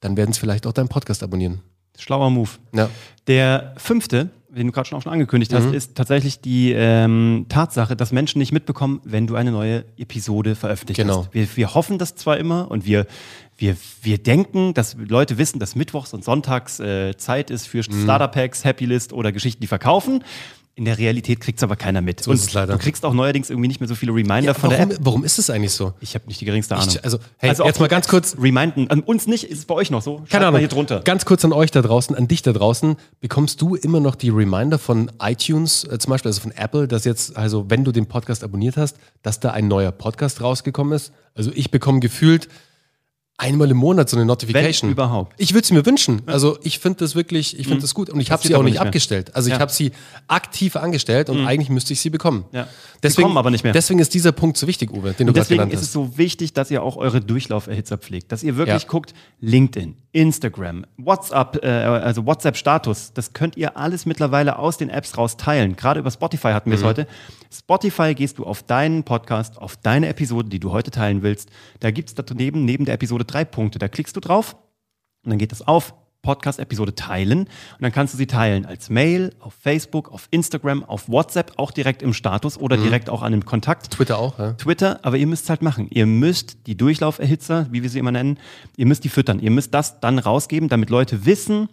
dann 0.00 0.16
werden 0.16 0.32
sie 0.32 0.40
vielleicht 0.40 0.66
auch 0.66 0.72
deinen 0.72 0.88
Podcast 0.88 1.22
abonnieren. 1.22 1.60
Schlauer 1.96 2.30
Move. 2.30 2.50
Ja. 2.74 2.90
Der 3.28 3.74
fünfte 3.76 4.30
den 4.54 4.66
du 4.66 4.72
gerade 4.72 4.88
schon 4.88 4.98
auch 4.98 5.02
schon 5.02 5.12
angekündigt 5.12 5.52
hast, 5.54 5.66
mhm. 5.66 5.74
ist 5.74 5.94
tatsächlich 5.94 6.40
die 6.40 6.72
ähm, 6.72 7.46
Tatsache, 7.48 7.96
dass 7.96 8.12
Menschen 8.12 8.38
nicht 8.38 8.52
mitbekommen, 8.52 9.00
wenn 9.04 9.26
du 9.26 9.34
eine 9.34 9.50
neue 9.50 9.84
Episode 9.96 10.54
veröffentlicht 10.54 11.00
genau. 11.00 11.20
hast. 11.20 11.34
Wir, 11.34 11.46
wir 11.56 11.74
hoffen 11.74 11.98
das 11.98 12.14
zwar 12.14 12.36
immer 12.36 12.70
und 12.70 12.84
wir, 12.84 13.06
wir, 13.56 13.76
wir 14.02 14.18
denken, 14.18 14.74
dass 14.74 14.96
Leute 14.98 15.38
wissen, 15.38 15.58
dass 15.58 15.74
Mittwochs 15.74 16.12
und 16.12 16.22
Sonntags 16.22 16.80
äh, 16.80 17.16
Zeit 17.16 17.50
ist 17.50 17.66
für 17.66 17.78
mhm. 17.78 18.02
Starter-Packs, 18.02 18.64
Happy 18.64 18.84
List 18.84 19.12
oder 19.12 19.32
Geschichten, 19.32 19.60
die 19.60 19.66
verkaufen. 19.66 20.22
In 20.74 20.86
der 20.86 20.96
Realität 20.96 21.40
kriegt 21.40 21.58
es 21.58 21.62
aber 21.62 21.76
keiner 21.76 22.00
mit. 22.00 22.20
So 22.20 22.32
leider. 22.54 22.72
Du 22.72 22.78
kriegst 22.78 23.04
auch 23.04 23.12
neuerdings 23.12 23.50
irgendwie 23.50 23.68
nicht 23.68 23.80
mehr 23.80 23.88
so 23.88 23.94
viele 23.94 24.12
Reminder 24.12 24.42
ja, 24.42 24.54
von 24.54 24.70
warum, 24.70 24.88
der 24.88 24.96
App. 24.96 25.04
Warum 25.04 25.22
ist 25.22 25.38
es 25.38 25.50
eigentlich 25.50 25.72
so? 25.72 25.92
Ich 26.00 26.14
habe 26.14 26.26
nicht 26.28 26.40
die 26.40 26.46
geringste 26.46 26.76
Ahnung. 26.76 26.88
Ich, 26.88 27.04
also, 27.04 27.18
hey, 27.36 27.50
also 27.50 27.64
jetzt 27.64 27.78
mal 27.78 27.88
ganz 27.88 28.08
kurz. 28.08 28.36
Reminden. 28.40 28.88
An 28.88 29.00
uns 29.00 29.26
nicht, 29.26 29.44
ist 29.44 29.58
es 29.58 29.64
bei 29.66 29.74
euch 29.74 29.90
noch 29.90 30.00
so? 30.00 30.18
Schreibt 30.18 30.30
Keine 30.30 30.46
Ahnung. 30.46 30.60
hier 30.60 30.68
drunter. 30.68 31.00
Ganz 31.00 31.26
kurz 31.26 31.44
an 31.44 31.52
euch 31.52 31.70
da 31.70 31.82
draußen, 31.82 32.16
an 32.16 32.26
dich 32.26 32.40
da 32.40 32.54
draußen. 32.54 32.96
Bekommst 33.20 33.60
du 33.60 33.74
immer 33.74 34.00
noch 34.00 34.14
die 34.14 34.30
Reminder 34.30 34.78
von 34.78 35.10
iTunes, 35.20 35.84
äh, 35.84 35.98
zum 35.98 36.08
Beispiel, 36.08 36.30
also 36.30 36.40
von 36.40 36.52
Apple, 36.52 36.88
dass 36.88 37.04
jetzt, 37.04 37.36
also 37.36 37.68
wenn 37.68 37.84
du 37.84 37.92
den 37.92 38.06
Podcast 38.06 38.42
abonniert 38.42 38.78
hast, 38.78 38.96
dass 39.22 39.40
da 39.40 39.50
ein 39.50 39.68
neuer 39.68 39.92
Podcast 39.92 40.40
rausgekommen 40.40 40.94
ist? 40.94 41.12
Also 41.34 41.50
ich 41.54 41.70
bekomme 41.70 42.00
gefühlt 42.00 42.48
einmal 43.36 43.70
im 43.70 43.76
Monat 43.76 44.08
so 44.08 44.16
eine 44.16 44.24
Notification. 44.24 44.88
Wenn 44.88 44.92
überhaupt. 44.92 45.34
Ich 45.38 45.52
würde 45.52 45.64
es 45.64 45.70
mir 45.72 45.84
wünschen. 45.84 46.22
Also 46.26 46.58
ich 46.62 46.78
finde 46.78 47.00
das 47.00 47.14
wirklich, 47.14 47.58
ich 47.58 47.66
finde 47.66 47.78
mhm. 47.78 47.82
das 47.82 47.94
gut 47.94 48.10
und 48.10 48.20
ich 48.20 48.30
habe 48.30 48.46
sie 48.46 48.54
auch 48.54 48.62
nicht, 48.62 48.80
abgestellt. 48.80 49.34
Also 49.34 49.48
ja. 49.48 49.56
ich 49.56 49.60
habe 49.60 49.72
sie 49.72 49.92
aktiv 50.28 50.76
angestellt 50.76 51.28
und 51.28 51.40
mhm. 51.40 51.46
eigentlich 51.46 51.68
müsste 51.68 51.92
ich 51.92 52.00
sie 52.00 52.10
bekommen. 52.10 52.44
Ja. 52.52 52.68
Deswegen, 53.02 53.24
kommen 53.24 53.38
aber 53.38 53.50
nicht 53.50 53.64
mehr. 53.64 53.72
Deswegen 53.72 53.98
ist 53.98 54.14
dieser 54.14 54.32
Punkt 54.32 54.56
so 54.56 54.66
wichtig, 54.66 54.90
Uwe, 54.92 55.12
den 55.12 55.26
du 55.26 55.32
gerade 55.32 55.48
genannt 55.48 55.72
hast. 55.72 55.80
Deswegen 55.80 55.82
ist 55.82 55.82
es 55.82 55.92
so 55.92 56.18
wichtig, 56.18 56.52
dass 56.52 56.70
ihr 56.70 56.82
auch 56.82 56.96
eure 56.96 57.20
Durchlauferhitzer 57.20 57.98
pflegt, 57.98 58.32
dass 58.32 58.42
ihr 58.42 58.56
wirklich 58.56 58.82
ja. 58.82 58.88
guckt, 58.88 59.14
LinkedIn, 59.40 59.96
Instagram, 60.12 60.84
WhatsApp, 60.98 61.64
äh, 61.64 61.68
also 61.68 62.26
WhatsApp-Status, 62.26 63.14
das 63.14 63.32
könnt 63.32 63.56
ihr 63.56 63.76
alles 63.76 64.04
mittlerweile 64.04 64.58
aus 64.58 64.76
den 64.76 64.90
Apps 64.90 65.16
raus 65.16 65.38
teilen. 65.38 65.74
Gerade 65.74 66.00
über 66.00 66.10
Spotify 66.10 66.48
hatten 66.48 66.70
wir 66.70 66.76
es 66.76 66.82
mhm. 66.82 66.88
heute. 66.88 67.06
Spotify 67.50 68.14
gehst 68.14 68.38
du 68.38 68.44
auf 68.44 68.62
deinen 68.62 69.04
Podcast, 69.04 69.58
auf 69.58 69.76
deine 69.78 70.08
Episode, 70.08 70.50
die 70.50 70.60
du 70.60 70.70
heute 70.70 70.90
teilen 70.90 71.22
willst. 71.22 71.50
Da 71.80 71.90
gibt 71.90 72.10
es 72.10 72.14
daneben, 72.14 72.64
neben 72.64 72.84
der 72.84 72.94
Episode 72.94 73.24
drei 73.24 73.44
Punkte. 73.44 73.78
Da 73.78 73.88
klickst 73.88 74.14
du 74.14 74.20
drauf 74.20 74.54
und 75.24 75.30
dann 75.30 75.38
geht 75.38 75.52
das 75.52 75.66
auf 75.66 75.94
Podcast-Episode 76.22 76.94
teilen. 76.94 77.40
Und 77.40 77.48
dann 77.80 77.92
kannst 77.92 78.14
du 78.14 78.18
sie 78.18 78.26
teilen 78.26 78.64
als 78.64 78.90
Mail, 78.90 79.34
auf 79.40 79.54
Facebook, 79.54 80.10
auf 80.10 80.28
Instagram, 80.30 80.84
auf 80.84 81.08
WhatsApp, 81.08 81.52
auch 81.56 81.70
direkt 81.70 82.02
im 82.02 82.14
Status 82.14 82.56
oder 82.56 82.76
mhm. 82.76 82.84
direkt 82.84 83.10
auch 83.10 83.22
an 83.22 83.32
den 83.32 83.44
Kontakt. 83.44 83.90
Twitter 83.90 84.18
auch, 84.18 84.38
ja. 84.38 84.52
Twitter, 84.52 85.00
aber 85.02 85.16
ihr 85.16 85.26
müsst 85.26 85.44
es 85.44 85.50
halt 85.50 85.62
machen. 85.62 85.88
Ihr 85.90 86.06
müsst 86.06 86.66
die 86.66 86.76
Durchlauferhitzer, 86.76 87.66
wie 87.70 87.82
wir 87.82 87.90
sie 87.90 87.98
immer 87.98 88.12
nennen, 88.12 88.38
ihr 88.76 88.86
müsst 88.86 89.04
die 89.04 89.08
füttern. 89.08 89.40
Ihr 89.40 89.50
müsst 89.50 89.74
das 89.74 90.00
dann 90.00 90.18
rausgeben, 90.18 90.68
damit 90.68 90.90
Leute 90.90 91.26
wissen, 91.26 91.68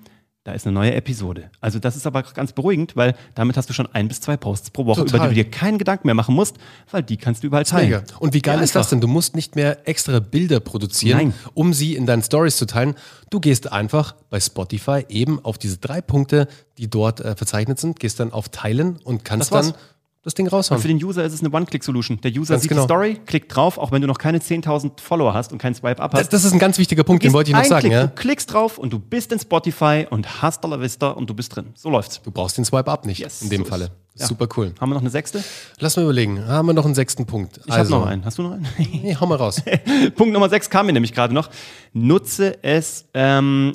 da 0.45 0.53
ist 0.53 0.65
eine 0.65 0.73
neue 0.73 0.93
Episode. 0.93 1.51
Also 1.59 1.79
das 1.79 1.95
ist 1.97 2.07
aber 2.07 2.23
ganz 2.23 2.53
beruhigend, 2.53 2.95
weil 2.95 3.15
damit 3.35 3.57
hast 3.57 3.69
du 3.69 3.73
schon 3.73 3.87
ein 3.93 4.07
bis 4.07 4.21
zwei 4.21 4.37
Posts 4.37 4.71
pro 4.71 4.85
Woche, 4.85 5.01
Total. 5.01 5.17
über 5.17 5.27
die 5.27 5.35
du 5.35 5.43
dir 5.43 5.51
keinen 5.51 5.77
Gedanken 5.77 6.07
mehr 6.07 6.15
machen 6.15 6.33
musst, 6.33 6.57
weil 6.91 7.03
die 7.03 7.17
kannst 7.17 7.43
du 7.43 7.47
überall 7.47 7.65
teilen. 7.65 7.89
Mega. 7.89 8.03
Und 8.19 8.33
wie 8.33 8.41
geil 8.41 8.57
ja, 8.57 8.63
ist 8.63 8.75
das 8.75 8.89
denn? 8.89 9.01
Du 9.01 9.07
musst 9.07 9.35
nicht 9.35 9.55
mehr 9.55 9.87
extra 9.87 10.19
Bilder 10.19 10.61
produzieren, 10.61 11.17
Nein. 11.17 11.33
um 11.53 11.73
sie 11.73 11.95
in 11.95 12.05
deinen 12.05 12.23
Stories 12.23 12.55
zu 12.55 12.65
teilen. 12.65 12.95
Du 13.29 13.41
gehst 13.41 13.71
einfach 13.71 14.15
bei 14.29 14.39
Spotify 14.39 15.05
eben 15.09 15.43
auf 15.43 15.57
diese 15.57 15.77
drei 15.77 16.01
Punkte, 16.01 16.47
die 16.77 16.89
dort 16.89 17.19
äh, 17.19 17.35
verzeichnet 17.35 17.79
sind, 17.79 17.99
gehst 17.99 18.19
dann 18.21 18.31
auf 18.31 18.47
Teilen 18.47 18.97
und 19.03 19.25
kannst 19.25 19.53
dann 19.53 19.73
das 20.29 20.35
Ding 20.35 20.47
raushauen. 20.47 20.77
Und 20.77 20.81
für 20.81 20.87
den 20.87 21.03
User 21.03 21.23
ist 21.23 21.33
es 21.33 21.41
eine 21.41 21.51
One-Click-Solution. 21.51 22.21
Der 22.21 22.31
User 22.31 22.53
ganz 22.53 22.63
sieht 22.63 22.69
genau. 22.69 22.83
die 22.83 22.85
Story, 22.85 23.19
klickt 23.25 23.55
drauf, 23.55 23.77
auch 23.77 23.91
wenn 23.91 24.01
du 24.01 24.07
noch 24.07 24.17
keine 24.17 24.39
10.000 24.39 25.01
Follower 25.01 25.33
hast 25.33 25.51
und 25.51 25.57
keinen 25.57 25.75
Swipe-Up 25.75 26.13
hast. 26.13 26.21
Das, 26.21 26.29
das, 26.29 26.45
ist 26.45 26.53
ein 26.53 26.59
ganz 26.59 26.77
wichtiger 26.77 27.03
Punkt, 27.03 27.23
den 27.23 27.33
wollte 27.33 27.51
ich 27.51 27.57
noch 27.57 27.65
sagen. 27.65 27.81
Klick, 27.81 27.91
ja? 27.91 28.07
Du 28.07 28.15
klickst 28.15 28.53
drauf 28.53 28.77
und 28.77 28.93
du 28.93 28.99
bist 28.99 29.31
in 29.31 29.39
Spotify 29.39 30.05
und 30.09 30.41
hast 30.41 30.63
Dollar 30.63 30.79
Vista 30.81 31.09
und 31.09 31.29
du 31.29 31.33
bist 31.33 31.55
drin. 31.55 31.67
So 31.75 31.89
läuft's. 31.89 32.21
Du 32.21 32.31
brauchst 32.31 32.57
den 32.57 32.65
Swipe-Up 32.65 33.05
nicht 33.05 33.19
yes, 33.19 33.41
in 33.41 33.49
dem 33.49 33.63
so 33.63 33.69
Falle. 33.69 33.91
Ja. 34.15 34.27
Super 34.27 34.47
cool. 34.57 34.73
Haben 34.79 34.89
wir 34.89 34.95
noch 34.95 35.01
eine 35.01 35.09
sechste? 35.09 35.43
Lass 35.79 35.95
mal 35.95 36.03
überlegen. 36.03 36.45
Haben 36.45 36.67
wir 36.67 36.73
noch 36.73 36.85
einen 36.85 36.95
sechsten 36.95 37.25
Punkt? 37.25 37.61
Ich 37.65 37.71
also. 37.71 37.95
habe 37.95 38.03
noch 38.03 38.11
einen. 38.11 38.25
Hast 38.25 38.37
du 38.37 38.43
noch 38.43 38.51
einen? 38.51 38.67
nee, 38.77 39.15
hau 39.19 39.25
mal 39.25 39.37
raus. 39.37 39.61
Punkt 40.15 40.33
Nummer 40.33 40.49
sechs 40.49 40.69
kam 40.69 40.87
mir 40.87 40.93
nämlich 40.93 41.13
gerade 41.13 41.33
noch. 41.33 41.49
Nutze 41.93 42.61
es 42.61 43.05
ähm, 43.13 43.73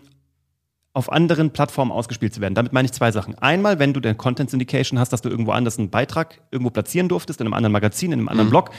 auf 0.95 1.11
anderen 1.11 1.51
Plattformen 1.51 1.91
ausgespielt 1.91 2.33
zu 2.33 2.41
werden. 2.41 2.55
Damit 2.55 2.73
meine 2.73 2.87
ich 2.87 2.93
zwei 2.93 3.11
Sachen. 3.11 3.37
Einmal, 3.37 3.81
wenn 3.81 3.93
du 3.93 4.01
den 4.01 4.17
Content 4.17 4.49
Syndication 4.49 4.99
hast, 4.99 5.13
dass 5.13 5.23
du 5.23 5.29
irgendwo 5.29 5.51
anders 5.51 5.77
einen 5.77 5.91
Beitrag 5.91 6.41
irgendwo 6.53 6.71
platzieren 6.71 7.09
durftest, 7.09 7.41
in 7.41 7.47
einem 7.47 7.55
anderen 7.55 7.73
Magazin, 7.73 8.13
in 8.13 8.21
einem 8.21 8.29
anderen 8.29 8.49
mhm. 8.49 8.53
Blog, 8.53 8.71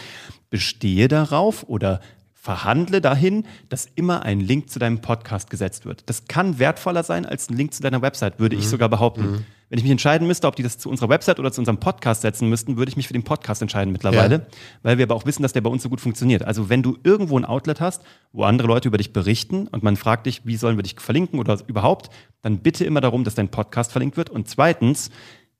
bestehe 0.50 1.10
darauf 1.10 1.68
oder 1.68 2.00
verhandle 2.34 3.02
dahin, 3.02 3.46
dass 3.68 3.88
immer 3.96 4.24
ein 4.24 4.40
Link 4.40 4.70
zu 4.70 4.80
deinem 4.80 5.02
Podcast 5.02 5.50
gesetzt 5.50 5.86
wird. 5.86 6.10
Das 6.10 6.26
kann 6.28 6.58
wertvoller 6.58 7.04
sein 7.04 7.26
als 7.26 7.50
ein 7.50 7.58
Link 7.58 7.74
zu 7.74 7.82
deiner 7.82 8.02
Website, 8.02 8.40
würde 8.40 8.56
mhm. 8.56 8.62
ich 8.62 8.70
sogar 8.70 8.88
behaupten. 8.88 9.32
Mhm. 9.32 9.46
Wenn 9.70 9.80
ich 9.80 9.84
mich 9.84 9.92
entscheiden 9.92 10.28
müsste, 10.28 10.48
ob 10.48 10.56
die 10.56 10.64
das 10.64 10.78
zu 10.78 10.90
unserer 10.90 11.10
Website 11.10 11.40
oder 11.40 11.52
zu 11.52 11.60
unserem 11.60 11.80
Podcast 11.80 12.22
setzen 12.22 12.50
müssten, 12.50 12.78
würde 12.78 12.90
ich 12.90 12.98
mich 12.98 13.08
für 13.08 13.14
den 13.14 13.24
Podcast 13.24 13.62
entscheiden 13.62 13.92
mittlerweile, 13.92 14.36
ja. 14.36 14.46
weil 14.84 14.98
wir 14.98 15.06
aber 15.06 15.16
auch 15.16 15.26
wissen, 15.26 15.42
dass 15.42 15.54
der 15.54 15.62
bei 15.62 15.70
uns 15.70 15.82
so 15.82 15.90
gut 15.90 16.02
funktioniert. 16.02 16.44
Also 16.44 16.70
wenn 16.70 16.84
du 16.84 16.98
irgendwo 17.04 17.38
ein 17.38 17.46
Outlet 17.46 17.82
hast, 17.82 18.04
wo 18.32 18.44
andere 18.44 18.68
Leute 18.68 18.88
über 18.88 18.98
dich 18.98 19.12
berichten 19.12 19.68
und 19.68 19.84
man 19.84 19.96
fragt 19.96 20.28
dich, 20.28 20.46
wie 20.46 20.58
sollen 20.58 20.78
wir 20.78 20.84
dich 20.84 21.00
verlinken 21.00 21.40
oder 21.40 21.60
überhaupt, 21.68 22.10
dann 22.42 22.60
bitte 22.60 22.86
immer 22.86 23.02
darum, 23.02 23.24
dass 23.24 23.34
dein 23.34 23.50
Podcast 23.50 23.92
verlinkt 23.92 24.18
wird. 24.18 24.30
Und 24.30 24.48
zweitens, 24.48 25.10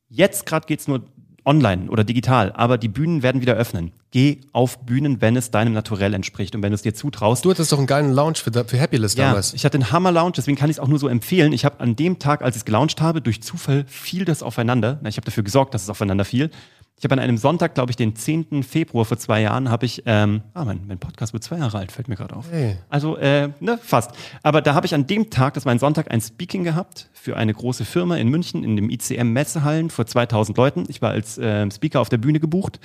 jetzt 0.08 0.46
gerade 0.46 0.68
geht 0.68 0.82
es 0.82 0.88
nur 0.88 1.02
online 1.46 1.90
oder 1.90 2.04
digital, 2.04 2.52
aber 2.54 2.78
die 2.78 2.88
Bühnen 2.88 3.24
werden 3.24 3.42
wieder 3.42 3.54
öffnen. 3.54 3.92
Geh 4.12 4.40
auf 4.52 4.80
Bühnen, 4.80 5.22
wenn 5.22 5.36
es 5.36 5.52
deinem 5.52 5.74
Naturell 5.74 6.14
entspricht 6.14 6.56
und 6.56 6.64
wenn 6.64 6.72
du 6.72 6.76
es 6.76 6.82
dir 6.82 6.94
zutraust. 6.94 7.46
Du 7.46 7.52
hattest 7.52 7.72
doch 7.72 7.78
einen 7.78 7.88
geilen 7.88 8.12
Lounge 8.12 8.36
für, 8.36 8.52
für 8.66 8.80
Happylist 8.80 9.18
ja, 9.18 9.28
damals. 9.28 9.54
Ich 9.54 9.66
hatte 9.66 9.76
einen 9.76 9.92
Hammer-Lounge, 9.92 10.34
deswegen 10.38 10.58
kann 10.58 10.70
ich 10.70 10.78
es 10.78 10.80
auch 10.80 10.88
nur 10.88 11.00
so 11.00 11.08
empfehlen. 11.08 11.54
Ich 11.54 11.66
habe 11.66 11.80
an 11.80 11.96
dem 11.96 12.20
Tag, 12.20 12.42
als 12.42 12.56
ich 12.56 12.62
es 12.62 12.66
gelauncht 12.66 13.02
habe, 13.02 13.22
durch 13.22 13.42
Zufall 13.42 13.86
fiel 13.88 14.26
das 14.26 14.42
aufeinander. 14.42 15.00
Ich 15.08 15.18
habe 15.18 15.26
dafür 15.26 15.44
gesorgt, 15.44 15.74
dass 15.74 15.84
es 15.84 15.90
aufeinander 15.90 16.26
fiel. 16.26 16.50
Ich 16.98 17.04
habe 17.04 17.14
an 17.14 17.20
einem 17.20 17.38
Sonntag, 17.38 17.76
glaube 17.76 17.92
ich, 17.92 17.98
den 17.98 18.16
10. 18.16 18.64
Februar 18.64 19.04
vor 19.04 19.18
zwei 19.18 19.42
Jahren, 19.42 19.70
habe 19.70 19.86
ich, 19.86 20.04
ähm, 20.06 20.44
ah, 20.54 20.64
mein, 20.64 20.88
mein 20.88 20.98
Podcast 20.98 21.34
wird 21.34 21.44
zwei 21.44 21.58
Jahre 21.58 21.78
alt, 21.78 21.92
fällt 21.92 22.08
mir 22.08 22.16
gerade 22.16 22.34
auf. 22.34 22.50
Hey. 22.50 22.78
Also, 22.88 23.18
äh, 23.18 23.50
ne, 23.60 23.78
fast. 23.82 24.12
Aber 24.44 24.62
da 24.62 24.74
habe 24.76 24.86
ich 24.86 24.96
an 24.96 25.06
dem 25.06 25.30
Tag, 25.30 25.56
das 25.56 25.66
war 25.66 25.74
ein 25.74 25.80
Sonntag, 25.80 26.10
ein 26.10 26.22
Speaking 26.22 26.64
gehabt 26.64 27.10
für 27.12 27.36
eine 27.36 27.54
große 27.54 27.84
Firma 27.84 28.16
in 28.16 28.30
München 28.30 28.64
in 28.64 28.78
dem 28.78 28.90
ICM 28.90 29.34
Messehallen 29.34 29.90
vor 29.90 30.06
2000 30.06 30.58
Leuten. 30.58 30.86
Ich 30.88 31.02
war 31.02 31.12
als 31.12 31.38
äh, 31.38 31.70
Speaker 31.70 32.00
auf 32.00 32.08
der 32.08 32.18
Bühne 32.18 32.40
gebucht 32.40 32.80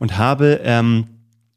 und 0.00 0.18
habe 0.18 0.60
ähm, 0.64 1.06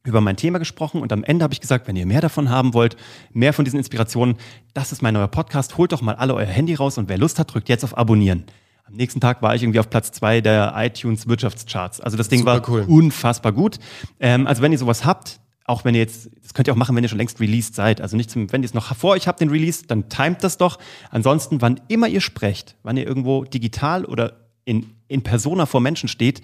über 0.04 0.22
mein 0.22 0.38
Thema 0.38 0.60
gesprochen 0.60 1.02
und 1.02 1.12
am 1.12 1.24
Ende 1.24 1.42
habe 1.42 1.56
ich 1.56 1.62
gesagt, 1.62 1.88
wenn 1.88 1.96
ihr 1.96 2.06
mehr 2.06 2.22
davon 2.22 2.52
haben 2.52 2.76
wollt, 2.76 2.96
mehr 3.34 3.52
von 3.52 3.66
diesen 3.66 3.80
Inspirationen, 3.80 4.36
das 4.76 4.92
ist 4.92 5.02
mein 5.02 5.16
neuer 5.16 5.28
Podcast, 5.28 5.78
holt 5.80 5.92
doch 5.92 6.04
mal 6.04 6.14
alle 6.14 6.36
euer 6.36 6.46
Handy 6.46 6.76
raus 6.76 7.00
und 7.00 7.10
wer 7.10 7.18
Lust 7.18 7.40
hat, 7.40 7.52
drückt 7.52 7.68
jetzt 7.68 7.84
auf 7.84 7.98
Abonnieren. 7.98 8.46
Am 8.88 8.94
nächsten 8.94 9.20
Tag 9.20 9.42
war 9.42 9.56
ich 9.56 9.64
irgendwie 9.64 9.80
auf 9.80 9.90
Platz 9.90 10.12
zwei 10.12 10.42
der 10.42 10.74
iTunes 10.78 11.28
Wirtschaftscharts. 11.28 12.02
Also 12.02 12.18
das 12.18 12.30
Ding 12.30 12.40
Super 12.40 12.54
war 12.62 12.70
cool. 12.70 12.86
unfassbar 12.88 13.52
gut. 13.52 13.80
Ähm, 14.20 14.46
also 14.46 14.62
wenn 14.62 14.72
ihr 14.72 14.78
sowas 14.78 15.06
habt, 15.06 15.40
auch 15.66 15.84
wenn 15.84 15.96
ihr 15.96 16.02
jetzt, 16.02 16.30
das 16.44 16.54
könnt 16.54 16.68
ihr 16.68 16.74
auch 16.74 16.78
machen, 16.78 16.96
wenn 16.96 17.04
ihr 17.04 17.10
schon 17.10 17.18
längst 17.18 17.40
released 17.40 17.74
seid. 17.74 18.00
Also 18.00 18.16
nicht 18.16 18.30
zum, 18.30 18.52
wenn 18.52 18.62
ihr 18.62 18.68
es 18.68 18.76
noch 18.76 18.96
vor 18.96 19.14
euch 19.14 19.28
habt, 19.28 19.42
den 19.42 19.50
Release, 19.50 19.86
dann 19.88 20.08
timet 20.10 20.44
das 20.44 20.58
doch. 20.58 20.78
Ansonsten, 21.10 21.62
wann 21.62 21.82
immer 21.88 22.08
ihr 22.08 22.22
sprecht, 22.22 22.76
wann 22.84 22.96
ihr 22.96 23.08
irgendwo 23.08 23.44
digital 23.44 24.06
oder 24.06 24.34
in, 24.66 24.92
in 25.08 25.24
Persona 25.24 25.66
vor 25.66 25.82
Menschen 25.82 26.08
steht, 26.08 26.44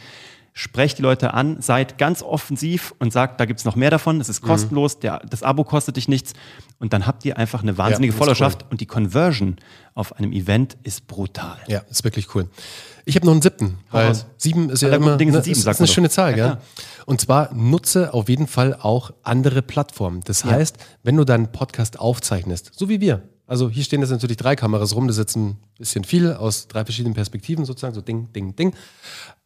sprecht 0.54 0.98
die 0.98 1.02
Leute 1.02 1.34
an, 1.34 1.62
seid 1.62 1.98
ganz 1.98 2.22
offensiv 2.22 2.94
und 3.00 3.14
sagt, 3.14 3.40
da 3.40 3.46
gibt 3.46 3.60
es 3.60 3.66
noch 3.66 3.76
mehr 3.76 3.90
davon, 3.90 4.20
es 4.20 4.28
ist 4.28 4.44
mhm. 4.44 4.48
kostenlos, 4.48 5.00
der, 5.00 5.20
das 5.20 5.44
Abo 5.44 5.64
kostet 5.64 5.96
dich 5.96 6.08
nichts 6.08 6.34
und 6.80 6.94
dann 6.94 7.08
habt 7.08 7.24
ihr 7.26 7.38
einfach 7.38 7.62
eine 7.62 7.78
wahnsinnige 7.78 8.14
ja, 8.14 8.18
Followerschaft 8.18 8.64
cool. 8.64 8.68
und 8.72 8.82
die 8.82 8.86
Conversion 8.86 9.56
auf 9.94 10.18
einem 10.18 10.34
Event 10.34 10.78
ist 10.84 11.08
brutal. 11.08 11.58
Ja, 11.68 11.80
ist 11.90 12.04
wirklich 12.04 12.36
cool. 12.36 12.50
Ich 13.06 13.16
habe 13.16 13.26
noch 13.26 13.34
einen 13.34 13.42
siebten, 13.42 13.80
weil 13.92 14.16
sieben 14.38 14.70
ist 14.70 14.82
ja 14.82 14.90
Alle 14.90 14.98
immer 14.98 15.18
Dinge 15.18 15.32
sind 15.32 15.46
sieben, 15.46 15.60
ist, 15.60 15.68
ist 15.68 15.80
eine 15.80 15.88
schöne 15.88 16.10
Zahl, 16.10 16.38
ja, 16.38 16.60
Und 17.06 17.22
zwar 17.22 17.54
nutze 17.54 18.14
auf 18.14 18.30
jeden 18.30 18.48
Fall 18.48 18.76
auch 18.76 19.12
andere 19.24 19.62
Plattformen. 19.62 20.22
Das 20.26 20.44
ja. 20.44 20.52
heißt, 20.52 20.78
wenn 21.04 21.16
du 21.16 21.24
deinen 21.24 21.52
Podcast 21.52 22.00
aufzeichnest, 22.00 22.72
so 22.76 22.90
wie 22.90 23.02
wir, 23.02 23.24
also 23.52 23.70
hier 23.70 23.84
stehen 23.84 24.00
jetzt 24.00 24.12
natürlich 24.12 24.38
drei 24.38 24.56
Kameras 24.56 24.96
rum, 24.96 25.08
das 25.08 25.18
ist 25.18 25.20
jetzt 25.20 25.36
ein 25.36 25.58
bisschen 25.78 26.06
viel 26.06 26.34
aus 26.34 26.70
drei 26.70 26.86
verschiedenen 26.86 27.14
Perspektiven 27.14 27.66
sozusagen, 27.66 27.94
so 27.94 28.00
Ding, 28.00 28.32
Ding, 28.32 28.56
Ding. 28.56 28.74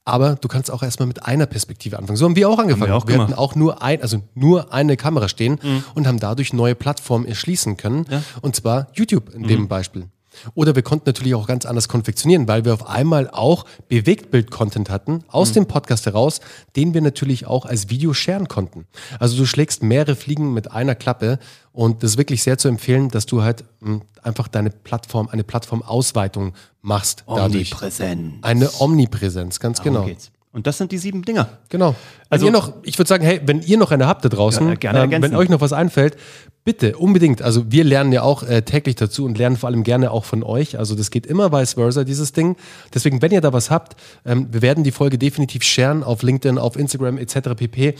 Aber 0.03 0.35
du 0.35 0.47
kannst 0.47 0.69
auch 0.69 0.83
erstmal 0.83 1.07
mit 1.07 1.25
einer 1.25 1.47
Perspektive 1.47 1.97
anfangen. 1.97 2.15
So 2.15 2.25
haben 2.25 2.35
wir 2.35 2.47
auch 2.47 2.59
angefangen. 2.59 2.83
Haben 2.83 2.89
wir, 2.89 2.95
auch 2.97 3.07
wir 3.07 3.19
hatten 3.19 3.33
auch 3.33 3.55
nur 3.55 3.81
ein, 3.81 4.03
also 4.03 4.21
nur 4.35 4.71
eine 4.71 4.95
Kamera 4.95 5.27
stehen 5.27 5.57
mhm. 5.59 5.83
und 5.95 6.05
haben 6.05 6.19
dadurch 6.19 6.53
neue 6.53 6.75
Plattformen 6.75 7.25
erschließen 7.25 7.77
können. 7.77 8.05
Ja. 8.07 8.21
Und 8.41 8.55
zwar 8.55 8.89
YouTube 8.93 9.33
in 9.33 9.41
mhm. 9.41 9.47
dem 9.47 9.67
Beispiel. 9.67 10.05
Oder 10.53 10.75
wir 10.75 10.83
konnten 10.83 11.07
natürlich 11.07 11.35
auch 11.35 11.47
ganz 11.47 11.65
anders 11.65 11.87
konfektionieren, 11.87 12.47
weil 12.47 12.65
wir 12.65 12.73
auf 12.73 12.87
einmal 12.87 13.29
auch 13.29 13.65
Bewegtbild-Content 13.89 14.89
hatten 14.89 15.23
aus 15.27 15.49
mhm. 15.49 15.53
dem 15.53 15.65
Podcast 15.67 16.05
heraus, 16.05 16.41
den 16.75 16.93
wir 16.93 17.01
natürlich 17.01 17.47
auch 17.47 17.65
als 17.65 17.89
Video 17.89 18.13
sharen 18.13 18.47
konnten. 18.47 18.85
Also 19.19 19.37
du 19.37 19.45
schlägst 19.45 19.83
mehrere 19.83 20.15
Fliegen 20.15 20.53
mit 20.53 20.71
einer 20.71 20.95
Klappe 20.95 21.39
und 21.71 22.03
das 22.03 22.11
ist 22.11 22.17
wirklich 22.17 22.43
sehr 22.43 22.57
zu 22.57 22.67
empfehlen, 22.67 23.09
dass 23.09 23.25
du 23.25 23.41
halt 23.41 23.65
mh, 23.81 23.87
hm, 23.87 24.01
einfach 24.23 24.47
deine 24.47 24.69
Plattform, 24.69 25.29
eine 25.29 25.43
Plattformausweitung 25.43 26.53
machst. 26.81 27.23
Omnipräsenz. 27.27 28.33
Dadurch. 28.41 28.43
Eine 28.43 28.69
Omnipräsenz, 28.79 29.59
ganz 29.59 29.77
Darum 29.77 29.93
genau. 29.93 30.05
Geht's. 30.05 30.31
Und 30.55 30.67
das 30.67 30.77
sind 30.77 30.93
die 30.93 30.97
sieben 30.97 31.24
Dinger. 31.24 31.50
Genau. 31.67 31.95
Also 32.29 32.45
ihr 32.45 32.51
noch, 32.53 32.71
ich 32.83 32.97
würde 32.97 33.09
sagen, 33.09 33.25
hey, 33.25 33.41
wenn 33.45 33.62
ihr 33.62 33.77
noch 33.77 33.91
eine 33.91 34.07
habt 34.07 34.24
da 34.24 34.29
draußen, 34.29 34.65
ja, 34.65 34.75
gerne 34.75 35.13
ähm, 35.13 35.21
wenn 35.21 35.35
euch 35.35 35.50
noch 35.50 35.59
was 35.59 35.74
einfällt, 35.74 36.15
bitte 36.63 36.95
unbedingt. 36.97 37.41
Also 37.41 37.69
wir 37.74 37.83
lernen 37.83 38.13
ja 38.13 38.21
auch 38.21 38.41
äh, 38.41 38.62
täglich 38.62 38.95
dazu 38.95 39.25
und 39.25 39.38
lernen 39.38 39.57
vor 39.57 39.67
allem 39.67 39.83
gerne 39.83 40.12
auch 40.12 40.24
von 40.24 40.43
euch. 40.43 40.79
Also 40.79 40.95
das 40.95 41.12
geht 41.12 41.25
immer 41.25 41.51
vice 41.51 41.74
versa, 41.74 42.05
dieses 42.05 42.31
Ding. 42.31 42.55
Deswegen, 42.93 43.21
wenn 43.21 43.33
ihr 43.33 43.41
da 43.41 43.51
was 43.51 43.69
habt, 43.69 43.97
ähm, 44.25 44.47
wir 44.50 44.62
werden 44.62 44.85
die 44.85 44.91
Folge 44.91 45.17
definitiv 45.17 45.62
sharen 45.63 46.03
auf 46.03 46.24
LinkedIn, 46.24 46.57
auf 46.57 46.77
Instagram 46.77 47.17
etc. 47.17 47.50
pp. 47.57 47.95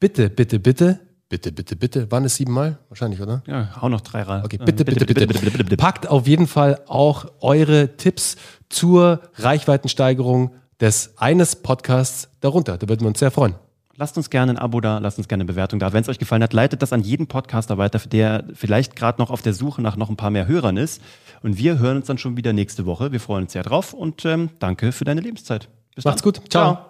Bitte, 0.00 0.30
bitte, 0.30 0.60
bitte 0.60 1.00
Bitte, 1.30 1.52
bitte, 1.52 1.76
bitte. 1.76 2.10
Waren 2.10 2.24
es 2.24 2.36
siebenmal? 2.36 2.78
Wahrscheinlich, 2.88 3.20
oder? 3.20 3.42
Ja, 3.46 3.68
hau 3.82 3.90
noch 3.90 4.00
drei 4.00 4.22
rein. 4.22 4.46
Okay, 4.46 4.56
bitte, 4.56 4.82
bitte, 4.82 5.04
bitte, 5.04 5.26
bitte, 5.26 5.44
bitte, 5.44 5.58
bitte. 5.58 5.76
Packt 5.76 6.08
auf 6.08 6.26
jeden 6.26 6.46
Fall 6.46 6.80
auch 6.86 7.26
eure 7.42 7.98
Tipps 7.98 8.36
zur 8.70 9.20
Reichweitensteigerung 9.34 10.52
des 10.80 11.14
eines 11.16 11.56
Podcasts 11.56 12.28
darunter. 12.40 12.78
Da 12.78 12.88
würden 12.88 13.02
wir 13.02 13.08
uns 13.08 13.18
sehr 13.18 13.30
freuen. 13.30 13.54
Lasst 13.96 14.16
uns 14.16 14.30
gerne 14.30 14.52
ein 14.52 14.58
Abo 14.58 14.80
da, 14.80 14.98
lasst 14.98 15.18
uns 15.18 15.26
gerne 15.26 15.42
eine 15.42 15.52
Bewertung 15.52 15.80
da. 15.80 15.92
Wenn 15.92 16.02
es 16.02 16.08
euch 16.08 16.20
gefallen 16.20 16.42
hat, 16.42 16.52
leitet 16.52 16.82
das 16.82 16.92
an 16.92 17.02
jeden 17.02 17.26
Podcaster 17.26 17.78
weiter, 17.78 17.98
der 17.98 18.44
vielleicht 18.54 18.94
gerade 18.94 19.20
noch 19.20 19.30
auf 19.30 19.42
der 19.42 19.54
Suche 19.54 19.82
nach 19.82 19.96
noch 19.96 20.08
ein 20.08 20.16
paar 20.16 20.30
mehr 20.30 20.46
Hörern 20.46 20.76
ist. 20.76 21.02
Und 21.42 21.58
wir 21.58 21.80
hören 21.80 21.96
uns 21.96 22.06
dann 22.06 22.18
schon 22.18 22.36
wieder 22.36 22.52
nächste 22.52 22.86
Woche. 22.86 23.10
Wir 23.10 23.18
freuen 23.18 23.44
uns 23.44 23.54
sehr 23.54 23.64
drauf 23.64 23.92
und 23.92 24.24
ähm, 24.24 24.50
danke 24.60 24.92
für 24.92 25.04
deine 25.04 25.20
Lebenszeit. 25.20 25.68
Bis 25.96 26.04
Macht's 26.04 26.22
dann. 26.22 26.32
gut. 26.32 26.50
Ciao. 26.50 26.74
Ciao. 26.74 26.87